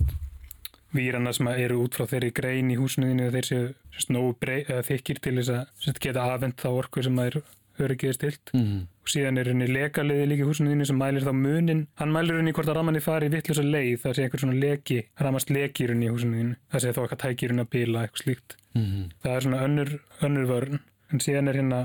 výrana 0.94 1.32
sem 1.36 1.48
eru 1.52 1.82
út 1.84 1.96
frá 1.98 2.06
þeirri 2.08 2.30
grein 2.32 2.70
í 2.72 2.78
húsinu 2.80 3.28
þeir 3.34 3.48
séu 3.48 4.12
nógu 4.14 4.36
þykir 4.88 5.20
til 5.20 5.34
þess 5.36 5.90
að 5.90 6.00
geta 6.00 6.24
afvend 6.32 6.56
þá 6.60 6.68
orku 6.70 7.04
sem 7.04 7.18
að 7.20 7.28
er 7.28 7.40
öryggið 7.86 8.08
er 8.12 8.16
stilt 8.18 8.52
Mm. 8.54 8.80
og 9.02 9.08
síðan 9.12 9.38
er 9.40 9.50
henni 9.52 9.66
lekaliði 9.68 10.26
líka 10.28 10.44
í 10.44 10.48
húsinu 10.48 10.72
þínu 10.72 10.86
sem 10.86 10.98
mælir 10.98 11.24
þá 11.26 11.32
munin. 11.34 11.86
Hann 12.00 12.12
mælir 12.12 12.36
henni 12.38 12.52
hvort 12.52 12.68
að 12.68 12.76
ramanni 12.80 13.00
fari 13.04 13.26
í 13.28 13.32
vittlusa 13.34 13.62
leið 13.64 14.00
það 14.02 14.14
sé 14.18 14.22
einhver 14.26 14.40
svona 14.42 14.58
leki, 14.60 14.98
ramast 15.20 15.50
leki 15.50 15.84
í 15.84 15.88
henni 15.92 16.06
í 16.08 16.12
húsinu 16.12 16.36
þínu. 16.40 16.56
Það 16.72 16.80
sé 16.84 16.92
þá 16.92 17.00
eitthvað 17.02 17.22
tækir 17.24 17.48
henni 17.54 17.62
að 17.66 17.70
bila 17.76 18.02
eitthvað 18.06 18.22
slíkt. 18.24 18.56
Mm. 18.74 19.08
það 19.22 19.36
er 19.36 19.40
svona 19.46 19.62
önnur, 19.64 19.90
önnur 20.22 20.46
vörn. 20.50 20.80
En 21.12 21.18
síðan 21.24 21.48
er 21.48 21.54
hérna 21.62 21.80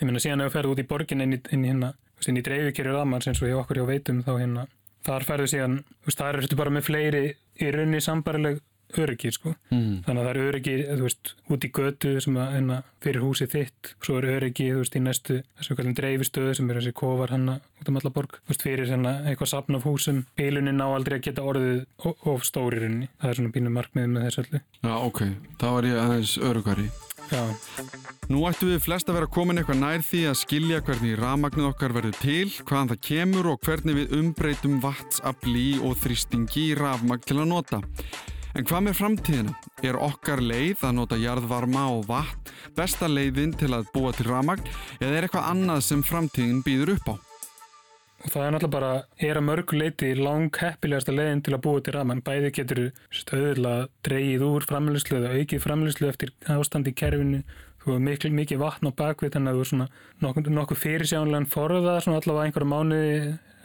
ég 0.00 0.02
meina 0.08 0.18
síðan 0.22 0.40
ef 0.44 0.52
þú 0.52 0.56
ferð 0.56 0.70
út 0.72 0.80
í 0.80 0.88
borgin 0.88 1.20
inn 1.20 1.34
í, 1.36 1.40
inn 1.52 1.64
í 1.64 1.68
hérna 1.68 1.92
inn 2.28 2.38
í 2.40 2.42
dreifikeri 2.42 2.88
ramans 2.94 3.26
eins 3.28 3.42
og 3.42 3.48
hjá 3.50 3.58
okkur 3.60 3.76
hjá 3.82 3.86
veitum 3.90 4.22
þá 4.24 4.30
hérna 4.40 4.62
þar 5.04 5.24
ferðu 5.28 5.48
síðan, 5.52 5.74
þú 6.00 6.08
veist, 6.08 6.18
þar 6.22 6.38
ertu 6.40 6.56
bara 6.56 6.70
með 6.72 6.86
fleiri 6.86 7.20
í 7.60 7.66
raunni 7.74 8.00
sambarileg 8.00 8.62
öryggi 9.02 9.32
sko. 9.34 9.54
Mm. 9.70 10.02
þannig 10.06 10.20
að 10.20 10.26
það 10.26 10.30
er 10.32 10.40
öryggi 10.48 10.74
veist, 11.02 11.34
út 11.50 11.66
í 11.66 11.70
götu 11.78 12.14
sem 12.24 12.38
að 12.40 12.52
hérna, 12.56 12.80
fyrir 13.04 13.24
húsið 13.24 13.52
þitt 13.54 13.92
svo 14.04 14.18
er 14.20 14.28
öryggi 14.36 14.68
veist, 14.78 14.96
í 14.96 15.02
næstu 15.04 15.38
þessu 15.58 15.78
kallum 15.78 15.96
dreifistöðu 15.98 16.56
sem 16.58 16.70
er 16.70 16.80
þessi 16.80 16.94
kofar 17.00 17.34
hanna 17.34 17.58
út 17.80 17.90
um 17.90 18.00
alla 18.00 18.14
borg 18.14 18.38
þú 18.40 18.52
veist, 18.52 18.66
fyrir 18.66 18.92
hérna, 18.92 19.16
eitthvað 19.28 19.52
sapn 19.54 19.78
af 19.78 19.88
húsum 19.88 20.24
bílunin 20.38 20.84
á 20.84 20.88
aldrei 20.88 21.18
að 21.18 21.26
geta 21.28 21.46
orðið 21.46 21.84
of 22.04 22.46
stóri 22.46 22.84
runni 22.84 23.10
það 23.18 23.30
er 23.30 23.40
svona 23.40 23.56
pínu 23.56 23.74
markmið 23.74 24.12
með 24.14 24.28
þessu 24.28 24.46
öllu 24.46 24.62
Já, 24.84 24.94
ok, 25.00 25.24
þá 25.60 25.68
er 25.72 25.90
ég 25.90 26.02
aðeins 26.04 26.38
örugari. 26.44 26.90
Já, 27.32 27.40
Nú 28.32 28.40
ættu 28.48 28.70
við 28.70 28.78
flest 28.80 29.08
að 29.10 29.18
vera 29.18 29.28
komin 29.28 29.60
eitthvað 29.60 29.80
nær 29.82 30.04
því 30.04 30.20
að 30.30 30.38
skilja 30.40 30.78
hvernig 30.84 31.18
rafmagnið 31.20 31.66
okkar 31.68 31.92
verður 31.92 32.14
til, 32.22 32.46
hvaðan 32.64 32.90
það 32.94 33.02
kemur 33.04 33.48
og 33.52 33.58
hvernig 33.66 33.98
við 33.98 34.14
umbreytum 34.16 34.78
vatnsafli 34.80 35.66
og 35.84 35.98
þrýstingi 36.00 36.70
í 36.70 36.78
rafmagn 36.78 37.26
til 37.28 37.36
að 37.42 37.50
nota. 37.52 37.82
En 38.54 38.62
hvað 38.62 38.84
með 38.86 38.98
framtíðina? 39.00 39.52
Er 39.82 39.96
okkar 39.98 40.38
leið 40.38 40.84
að 40.86 40.96
nota 41.00 41.16
jarðvarma 41.18 41.88
og 41.96 42.04
vatn 42.06 42.52
besta 42.76 43.08
leiðin 43.10 43.54
til 43.58 43.72
að 43.74 43.88
búa 43.94 44.12
til 44.14 44.28
rafmagn 44.28 44.68
eða 45.00 45.14
er 45.18 45.26
eitthvað 45.26 45.48
annað 45.50 45.86
sem 45.88 46.04
framtíðin 46.06 46.62
býður 46.66 46.94
upp 46.94 47.10
á? 47.10 47.14
það 48.24 48.46
er 48.46 48.54
náttúrulega 48.54 48.72
bara, 48.72 48.92
er 49.20 49.38
að 49.38 49.46
mörgu 49.48 49.78
leiti 49.78 50.10
lang 50.16 50.48
heppilegasta 50.56 51.12
leiðin 51.12 51.42
til 51.44 51.54
að 51.56 51.62
búa 51.66 51.82
til 51.84 51.94
raman. 51.96 52.22
Bæði 52.24 52.52
getur 52.56 52.80
stöðulega 53.12 53.88
dreyið 54.06 54.44
úr 54.46 54.66
framlýslu 54.68 55.18
eða 55.18 55.34
aukið 55.34 55.64
framlýslu 55.64 56.08
eftir 56.08 56.32
ástandi 56.54 56.94
í 56.94 56.98
kerfinu. 57.00 57.42
Þú 57.84 57.92
hefur 57.92 58.04
mikil, 58.04 58.30
mikið 58.32 58.60
vatn 58.62 58.88
á 58.88 58.92
bakvið 58.96 59.34
þannig 59.34 59.52
að 59.52 59.58
þú 59.58 59.64
er 59.64 59.70
svona 59.70 59.86
nokkuð, 60.24 60.46
nokkuð 60.56 60.78
fyrirsjánlegan 60.80 61.48
forða 61.52 61.96
svona 62.00 62.20
allavega 62.22 62.48
einhverja 62.48 62.70
mánuði 62.70 63.18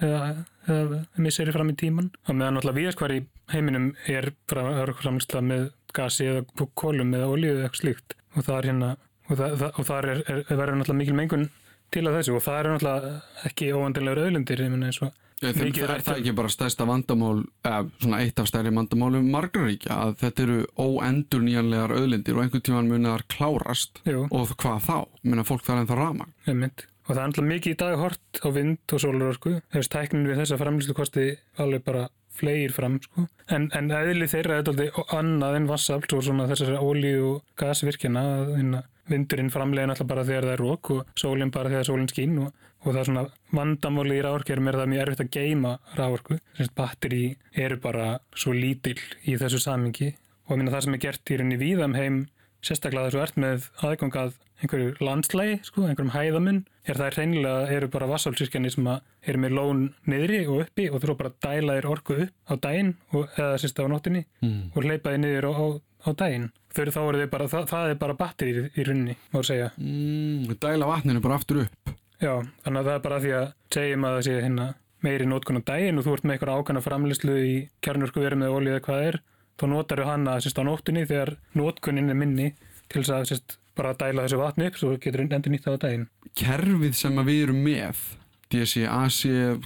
eða, 0.04 0.24
eða 0.68 1.00
misseri 1.24 1.54
fram 1.56 1.72
í 1.72 1.76
tíman. 1.80 2.10
Og 2.28 2.36
meðan 2.36 2.58
náttúrulega 2.58 2.80
viðast 2.82 3.00
hvar 3.00 3.16
í 3.16 3.22
heiminum 3.54 3.94
er 4.12 4.32
framlýsla 4.52 5.44
með 5.46 5.70
gasi 5.96 6.28
eða 6.34 6.68
kólum 6.76 7.16
eða 7.16 7.32
olíu 7.32 7.54
eða 7.56 7.70
eitthvað 7.70 7.84
slíkt. 7.86 8.18
Og 8.36 8.44
það 8.44 8.58
er 8.58 8.70
hérna, 8.70 8.92
og, 9.30 9.34
það, 9.40 9.58
það, 9.64 9.72
og 9.72 9.90
þar 9.94 10.10
er, 10.12 10.22
er, 10.26 10.44
er 10.44 10.62
verður 10.62 10.80
náttúrulega 10.82 11.02
mikil 11.04 11.18
mengun 11.22 11.50
til 11.90 12.06
að 12.06 12.20
þessu 12.20 12.36
og 12.36 12.46
það 12.46 12.60
eru 12.60 12.76
náttúrulega 12.76 13.16
ekki 13.50 13.72
óvandilegur 13.74 14.24
auðlindir 14.28 14.66
eins 14.68 15.02
og 15.06 15.16
Það 15.40 15.62
er 15.64 16.02
það 16.04 16.18
ekki 16.18 16.34
bara 16.36 16.52
stærsta 16.52 16.86
vandamál 16.88 17.46
eða 17.64 17.86
svona 18.02 18.20
eitt 18.26 18.42
af 18.42 18.50
stærri 18.50 18.74
vandamálum 18.76 19.30
margraríkja 19.32 19.96
að 19.96 20.14
þetta 20.20 20.46
eru 20.46 20.58
óendur 20.76 21.46
nýjanlegar 21.46 21.94
auðlindir 21.96 22.36
og 22.36 22.44
einhvern 22.44 22.66
tíman 22.68 22.92
munar 22.92 23.24
klárast 23.32 24.02
Jú. 24.10 24.26
og 24.28 24.52
hvað 24.60 24.84
þá? 24.90 24.98
Minna 25.24 25.48
fólk 25.48 25.64
þar 25.64 25.84
en 25.84 25.90
það 25.92 26.02
ramag 26.04 26.34
Einmitt. 26.46 26.86
og 27.08 27.14
það 27.14 27.22
er 27.24 27.32
náttúrulega 27.32 27.54
mikið 27.54 27.76
í 27.76 27.80
dag 27.80 27.98
hort 28.04 28.44
á 28.44 28.48
vind 28.60 28.96
og 28.98 29.04
sólarorku 29.06 29.56
þegar 29.72 29.92
tæknin 29.96 30.28
við 30.28 30.42
þessa 30.44 30.60
framlýslu 30.60 30.98
kosti 31.00 31.28
alveg 31.58 31.86
bara 31.88 32.06
flegir 32.40 32.76
fram 32.76 33.00
sko. 33.04 33.28
en, 33.52 33.70
en 33.76 33.92
eðli 33.96 34.28
þeirra 34.32 34.60
er 34.60 34.68
þetta 34.68 35.08
annað 35.18 35.60
en 35.60 35.68
vassafl 35.72 36.18
og 36.18 36.24
svona 36.26 36.48
þessari 36.52 36.80
ólí 36.80 37.16
og 37.24 37.44
gasvirkjana 37.60 38.24
að 38.36 38.56
hérna, 38.58 38.84
vindurinn 39.10 39.52
framlegin 39.54 39.94
alltaf 39.96 40.08
bara 40.10 40.26
þegar 40.28 40.50
það 40.50 40.56
er 40.56 40.64
rók 40.64 40.92
og 40.96 41.14
sólinn 41.20 41.52
bara 41.54 41.72
þegar 41.72 41.88
sólinn 41.90 42.12
skín 42.12 42.38
og, 42.44 42.52
og 42.84 42.90
það 42.94 43.02
er 43.02 43.10
svona 43.10 43.26
vandamáli 43.56 44.18
í 44.20 44.24
ráorkerum 44.24 44.70
er 44.72 44.80
það 44.80 44.92
mjög 44.94 45.04
erfitt 45.06 45.24
að 45.26 45.32
geima 45.36 45.76
ráorku 45.98 46.40
batteri 46.78 47.24
eru 47.54 47.80
bara 47.84 48.10
svo 48.36 48.56
lítill 48.56 49.00
í 49.28 49.38
þessu 49.40 49.62
samingi 49.64 50.14
og 50.48 50.54
ég 50.54 50.62
minna 50.62 50.76
það 50.76 50.86
sem 50.86 50.98
er 50.98 51.04
gert 51.06 51.32
í 51.32 51.40
rauninni 51.40 51.60
víðam 51.62 51.98
heim 51.98 52.22
sérstaklega 52.66 53.10
þessu 53.10 53.24
ert 53.24 53.40
með 53.40 53.68
aðgangað 53.88 54.38
einhverju 54.60 54.96
landslægi, 55.04 55.60
sko, 55.64 55.86
einhverjum 55.88 56.12
hæðamun 56.12 56.58
er 56.90 56.98
það 57.00 57.14
reynilega, 57.16 57.68
eru 57.76 57.90
bara 57.94 58.10
vassálsirkjani 58.10 58.72
sem 58.74 58.90
eru 58.90 59.40
með 59.40 59.56
lón 59.56 59.86
niðri 60.10 60.42
og 60.48 60.66
uppi 60.66 60.90
og 60.90 61.00
þú 61.04 61.16
bara 61.22 61.32
dæla 61.46 61.78
þér 61.78 61.88
orku 61.94 62.18
upp 62.26 62.34
á 62.52 62.54
daginn 62.66 62.96
og, 63.14 63.30
eða 63.38 63.62
sérst 63.62 63.80
á 63.80 63.88
nóttinni 63.88 64.26
mm. 64.44 64.74
og 64.74 64.90
þér 64.90 65.22
niður 65.22 65.48
á, 65.48 65.52
á, 65.56 65.66
á 65.80 66.10
daginn. 66.24 66.50
Þau 66.76 66.84
þá 66.92 67.00
eru 67.06 67.22
þau 67.24 67.32
bara, 67.32 67.48
það, 67.54 67.70
það 67.72 67.94
er 67.94 68.02
bara 68.04 68.18
batteri 68.20 68.66
í, 68.68 68.84
runni, 68.90 69.16
má 69.32 69.40
segja. 69.48 69.72
Mm, 69.80 70.60
Dæla 70.60 70.92
vatninu 70.92 71.24
bara 71.24 71.40
aftur 71.40 71.64
upp 71.64 71.96
Já, 72.20 72.34
þannig 72.66 72.80
að 72.80 72.88
það 72.88 72.96
er 72.96 73.04
bara 73.08 73.20
því 73.24 73.34
að 73.40 73.50
segjum 73.74 74.06
að 74.06 74.16
það 74.18 74.26
sé 74.28 74.38
hérna 74.44 74.68
meiri 75.06 75.28
nótkun 75.30 75.62
á 75.64 75.68
daginn 75.70 76.00
og 76.00 76.06
þú 76.06 76.16
ert 76.16 76.26
með 76.28 76.36
eitthvað 76.36 76.60
ákvæmna 76.60 76.84
framleyslu 76.84 77.36
í 77.40 77.54
kjarnurku 77.86 78.24
verið 78.24 78.42
með 78.42 78.56
ólíða 78.56 78.82
hvað 78.84 79.06
er 79.08 79.20
þá 79.60 79.66
notar 79.72 80.02
þau 80.02 80.10
hana 80.10 80.36
sérst 80.44 80.60
á 80.60 80.64
nóttunni 80.68 81.06
þegar 81.08 81.34
nótkunin 81.56 82.12
er 82.12 82.20
minni 82.20 82.50
til 82.92 83.04
þess 83.04 83.16
að 83.16 83.28
sérst 83.32 83.58
bara 83.80 83.94
að 83.94 84.02
dæla 84.04 84.26
þessu 84.26 84.40
vatni 84.42 84.68
upp 84.68 84.80
svo 84.80 84.96
getur 85.00 85.24
endur 85.24 85.54
nýtt 85.54 85.68
á 85.72 85.80
daginn. 85.80 86.08
Kerfið 86.40 86.96
sem 87.00 87.22
við 87.24 87.42
erum 87.46 87.62
með, 87.64 88.04
DSI, 88.52 88.86
AC, 88.92 89.20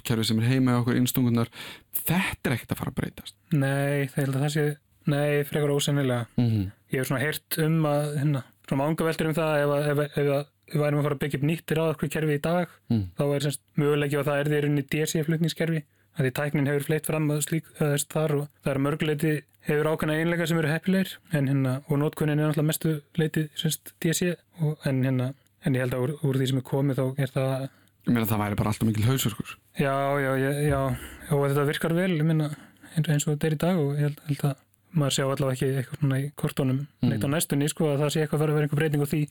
kerfið 0.06 0.30
sem 0.30 0.42
er 0.42 0.50
heima 0.52 0.76
í 0.76 0.80
okkur 0.82 0.98
innstungunar, 1.00 1.50
þetta 2.04 2.50
er 2.50 2.56
ekkert 2.56 2.74
að 2.74 2.82
fara 2.82 2.94
að 2.94 2.98
breytast. 3.00 3.36
Nei, 3.50 4.06
það 4.12 4.20
held 4.22 4.38
að 4.38 4.44
það 4.44 4.54
sé, 4.54 4.66
nei, 5.10 5.28
frekar 5.48 5.74
ósennilega. 5.74 6.28
Mm 6.38 6.50
-hmm. 6.50 6.72
Ég 6.94 7.00
hef 7.00 7.10
svona 7.10 7.24
heyrt 7.24 7.58
um 7.64 7.78
að, 7.90 8.10
hérna, 8.20 8.44
svona 8.68 8.88
ánga 8.88 9.08
veldur 9.08 9.30
um 9.30 9.38
það 9.40 9.62
ef, 9.64 9.74
ef, 9.74 10.04
ef, 10.04 10.18
ef 10.18 10.53
við 10.72 10.84
værum 10.84 11.00
að 11.00 11.08
fara 11.08 11.18
að 11.18 11.22
byggja 11.24 11.40
upp 11.40 11.48
nýttir 11.50 11.80
á 11.80 11.84
okkur 11.84 12.12
kerfi 12.14 12.38
í 12.38 12.44
dag, 12.44 12.72
mm. 12.90 13.04
þá 13.18 13.24
er 13.26 13.44
semst 13.46 13.62
möguleiki 13.80 14.18
að 14.20 14.30
það 14.30 14.40
er 14.40 14.50
því 14.50 14.60
að 14.60 14.80
DSI 14.94 15.24
flutningskerfi 15.28 15.84
að 16.14 16.26
því 16.26 16.32
tæknin 16.38 16.70
hefur 16.70 16.86
fleitt 16.88 17.08
fram 17.10 17.30
að 17.34 17.42
slík 17.48 17.70
að 17.82 17.94
þar 18.12 18.34
og 18.38 18.44
það 18.62 18.72
er 18.72 18.82
mörguleiti 18.86 19.32
hefur 19.66 19.88
ákvæmna 19.90 20.18
einlega 20.20 20.46
sem 20.46 20.60
eru 20.60 20.70
heppilegir 20.70 21.14
en 21.34 21.48
hérna 21.50 21.72
og 21.88 22.00
nótkunnin 22.00 22.38
er 22.38 22.50
náttúrulega 22.50 22.68
mestu 22.68 22.92
leiti 23.18 23.46
semst 23.58 23.94
DSI 24.02 24.34
og 24.62 24.86
en 24.86 25.00
hérna 25.06 25.32
en 25.64 25.74
ég 25.76 25.84
held 25.84 25.96
að 25.96 26.04
úr, 26.04 26.12
úr 26.28 26.38
því 26.38 26.50
sem 26.50 26.60
er 26.60 26.68
komið 26.68 27.00
þá 27.00 27.06
er 27.24 27.34
það 27.34 27.66
Ég 28.04 28.12
meina 28.12 28.28
það 28.28 28.42
væri 28.42 28.56
bara 28.60 28.70
alltaf 28.70 28.88
mikil 28.90 29.06
hausverkur 29.08 29.54
Já, 29.80 29.96
já, 30.20 30.30
já, 30.36 30.50
já 30.68 30.80
og 31.32 31.46
þetta 31.48 31.66
virkar 31.70 31.96
vel, 31.96 32.10
ég 32.18 32.28
meina 32.28 32.50
eins 32.94 33.24
og 33.24 33.32
þetta 33.32 33.48
er 33.48 33.56
í 33.56 33.60
dag 33.64 33.80
og 33.80 33.94
ég 33.96 34.04
held, 34.04 34.20
held 34.28 34.46
að 34.50 34.62
maður 34.94 35.16
sjá 35.16 35.24
allavega 35.24 35.54
ekki 35.56 35.78
eitthvað 35.80 36.02
svona 36.02 36.18
í 36.20 36.26
kortónum 36.38 36.80
mm. 36.84 37.08
neitt 37.10 37.24
á 37.24 37.28
næstunni 37.32 37.70
sko 37.72 37.88
að 37.90 38.04
það 38.04 38.12
sé 38.14 38.22
eitthvað 38.22 38.44
verið 38.44 38.52
að 38.52 38.58
vera 38.58 38.68
einhver 38.68 38.80
breyting 38.82 39.04
og 39.04 39.10
því 39.10 39.22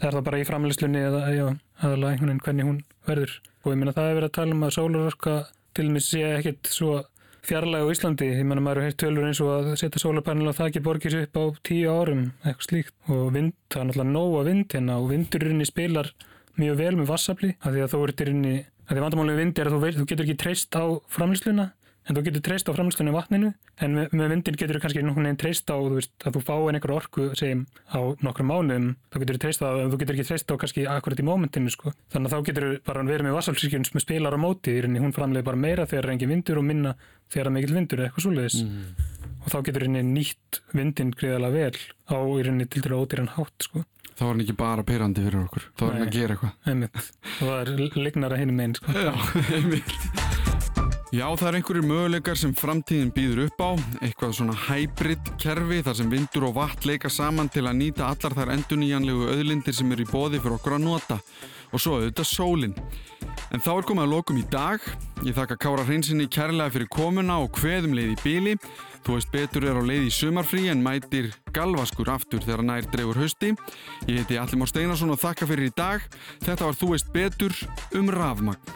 er 0.00 0.16
það 0.16 0.24
bara 0.28 0.40
í 0.40 0.46
framleyslunni 0.48 1.02
eða 1.08 1.22
aðalega 1.26 2.12
einhvern 2.12 2.30
veginn 2.30 2.42
hvernig 2.44 2.68
hún 2.68 2.80
verður? 3.08 3.36
Og 3.64 3.72
ég 3.72 3.80
meina 3.80 3.96
það 3.96 4.08
er 4.10 4.18
verið 4.20 4.30
að 4.30 4.38
tala 4.38 4.56
um 4.56 4.66
að 4.66 4.74
sólarorka 4.76 5.36
til 5.76 5.86
og 5.86 5.94
með 5.96 6.06
sé 6.06 6.22
ekkert 6.36 6.70
svo 6.72 6.92
fjarlæg 7.46 7.86
á 7.86 7.92
Íslandi, 7.94 8.28
ég 8.32 8.46
menna 8.46 8.62
maður 8.64 8.82
hefur 8.82 8.88
heilt 8.88 9.00
tölur 9.02 9.26
eins 9.28 9.40
og 9.44 9.50
að 9.54 9.68
setja 9.78 10.02
sólarpanel 10.02 10.50
á 10.50 10.58
þakki 10.58 10.82
borgir 10.82 11.18
upp 11.20 11.38
á 11.38 11.44
tíu 11.66 11.92
árum, 11.92 12.24
eitthvað 12.42 12.66
slíkt. 12.66 12.94
Og 13.06 13.28
vind, 13.36 13.54
það 13.70 13.82
er 13.82 13.90
náttúrulega 13.90 14.14
nóg 14.16 14.38
að 14.40 14.48
vind 14.50 14.74
hérna 14.74 14.96
og 14.98 15.10
vindurinni 15.12 15.68
spilar 15.68 16.10
mjög 16.58 16.80
vel 16.80 16.96
með 16.98 17.12
vassafli, 17.12 17.52
af 17.60 17.70
því 17.70 17.84
að 17.84 17.92
þú 17.92 18.00
ert 18.06 18.24
í 18.24 18.28
rinni 18.30 18.56
að 18.86 18.94
því 18.94 19.02
vandamálið 19.02 19.40
vindi 19.40 19.62
er 19.62 19.70
að 19.70 19.76
þú, 19.76 19.90
þú 19.98 20.06
getur 20.10 20.26
ekki 20.26 20.38
treyst 20.42 20.78
á 20.78 20.84
framlýsluna 21.10 21.66
en 22.06 22.14
þú 22.14 22.22
getur 22.28 22.44
treyst 22.46 22.68
á 22.70 22.72
framlýstunni 22.76 23.12
vatninu 23.14 23.50
en 23.82 23.96
með, 23.96 24.12
með 24.14 24.32
vindin 24.32 24.58
getur 24.58 24.78
þú 24.78 24.82
kannski 24.84 25.02
nokkur 25.02 25.24
neginn 25.24 25.40
treyst 25.40 25.70
á 25.70 25.76
þú 25.76 25.96
veist, 25.96 26.12
að 26.22 26.36
þú 26.36 26.42
fá 26.46 26.54
einhver 26.56 26.94
orku 26.94 27.26
segjum 27.38 27.64
á 27.90 28.00
nokkrum 28.22 28.50
mánuðum 28.52 28.88
þá 29.10 29.18
getur 29.22 29.38
þú 29.38 29.42
treyst 29.42 29.64
á 29.66 29.70
þú 29.74 30.00
getur 30.02 30.16
ekki 30.16 30.28
treyst 30.28 30.54
á 30.54 30.54
kannski 30.62 30.86
akkurat 30.90 31.22
í 31.22 31.26
mómentinu 31.26 31.72
sko. 31.74 31.94
þannig 32.14 32.30
að 32.30 32.36
þá 32.36 32.46
getur 32.50 32.68
þú 32.68 32.78
bara 32.86 33.06
verið 33.10 33.28
með 33.28 33.36
vassalsíkjum 33.40 33.88
sem 33.88 34.04
spilar 34.04 34.38
á 34.38 34.40
móti, 34.40 34.76
í 34.76 34.84
rauninni 34.84 35.02
hún 35.02 35.16
framleiði 35.16 35.48
bara 35.50 35.62
meira 35.66 35.88
þegar 35.90 36.06
það 36.06 36.12
er 36.12 36.14
engin 36.14 36.32
vindur 36.34 36.62
og 36.62 36.68
minna 36.70 36.94
þegar 37.26 37.42
það 37.42 37.50
er 37.50 37.56
mikil 37.58 37.76
vindur 37.80 37.98
eða 37.98 38.08
eitthvað 38.10 38.26
svoleiðis 38.28 38.60
mm. 38.62 38.86
og 39.42 39.50
þá 39.50 39.58
getur 39.66 39.86
rauninni 39.86 40.14
nýtt 40.20 40.62
vindin 40.76 41.12
greiðalega 41.16 41.58
vel 41.58 41.76
á 42.06 42.18
í 42.22 42.46
rauninni 42.46 42.70
til 42.70 42.86
dæra 42.86 43.02
ódýran 43.02 43.34
hátt 43.34 43.66
sko. 43.66 43.82
þá 44.14 44.22
er 44.22 44.30
hann 44.30 44.46
ekki 44.46 44.58
bara 44.62 44.86
perandi 44.86 45.26
fyrir 45.26 45.42
okkur 45.42 45.68
þá 45.74 45.86
er 45.88 45.92
hann 45.96 46.06
að 46.06 46.14
gera 46.14 46.38
eitthvað 46.38 47.12
það 47.42 47.58
er 47.58 48.00
lignara 48.06 48.40
hinn 48.40 48.54
með 48.54 48.68
einn 48.70 48.80
sko. 48.80 50.34
Já, 51.14 51.28
það 51.38 51.48
er 51.48 51.56
einhverjir 51.60 51.84
möguleikar 51.86 52.38
sem 52.40 52.52
framtíðin 52.56 53.12
býður 53.14 53.44
upp 53.44 53.60
á, 53.62 53.70
eitthvað 54.02 54.32
svona 54.40 54.54
hybrid 54.66 55.28
kerfi 55.38 55.78
þar 55.86 55.98
sem 56.00 56.08
vindur 56.10 56.48
og 56.48 56.56
vatn 56.56 56.88
leika 56.90 57.10
saman 57.12 57.46
til 57.54 57.62
að 57.62 57.76
nýta 57.78 58.08
allar 58.08 58.34
þær 58.34 58.50
enduníjanlegu 58.56 59.28
auðlindir 59.30 59.76
sem 59.76 59.92
eru 59.94 60.02
í 60.02 60.10
bóði 60.10 60.40
fyrir 60.42 60.56
okkur 60.56 60.74
að 60.74 60.82
nota 60.82 61.20
og 61.70 61.82
svo 61.82 62.00
auðvitað 62.00 62.26
sólinn. 62.26 62.74
En 63.54 63.62
þá 63.62 63.70
er 63.76 63.86
komið 63.86 64.02
að 64.02 64.12
lokum 64.16 64.40
í 64.40 64.44
dag. 64.50 64.82
Ég 65.22 65.36
þakka 65.36 65.58
Kára 65.62 65.84
Hreinsinni 65.86 66.26
kærlega 66.26 66.74
fyrir 66.74 66.90
komuna 66.90 67.38
og 67.44 67.54
hveðum 67.60 67.94
leið 67.94 68.16
í 68.16 68.18
bíli. 68.24 68.56
Þú 69.06 69.14
veist 69.14 69.30
betur 69.34 69.68
er 69.70 69.78
á 69.78 69.82
leið 69.86 70.08
í 70.08 70.14
sumarfrí 70.14 70.66
en 70.72 70.82
mætir 70.82 71.30
galvaskur 71.54 72.10
aftur 72.10 72.42
þegar 72.42 72.64
nær 72.66 72.90
drefur 72.90 73.22
hausti. 73.22 73.52
Ég 74.10 74.24
heiti 74.24 74.40
Allimár 74.42 74.72
Steinarsson 74.72 75.14
og 75.14 75.22
þakka 75.22 75.46
fyrir 75.52 75.70
í 75.70 75.76
dag. 75.78 76.02
Þetta 76.42 76.66
var 76.66 76.80
Þú 76.82 76.90
veist 76.96 77.14
betur 77.14 77.54
um 77.94 78.10
rafmagn. 78.10 78.74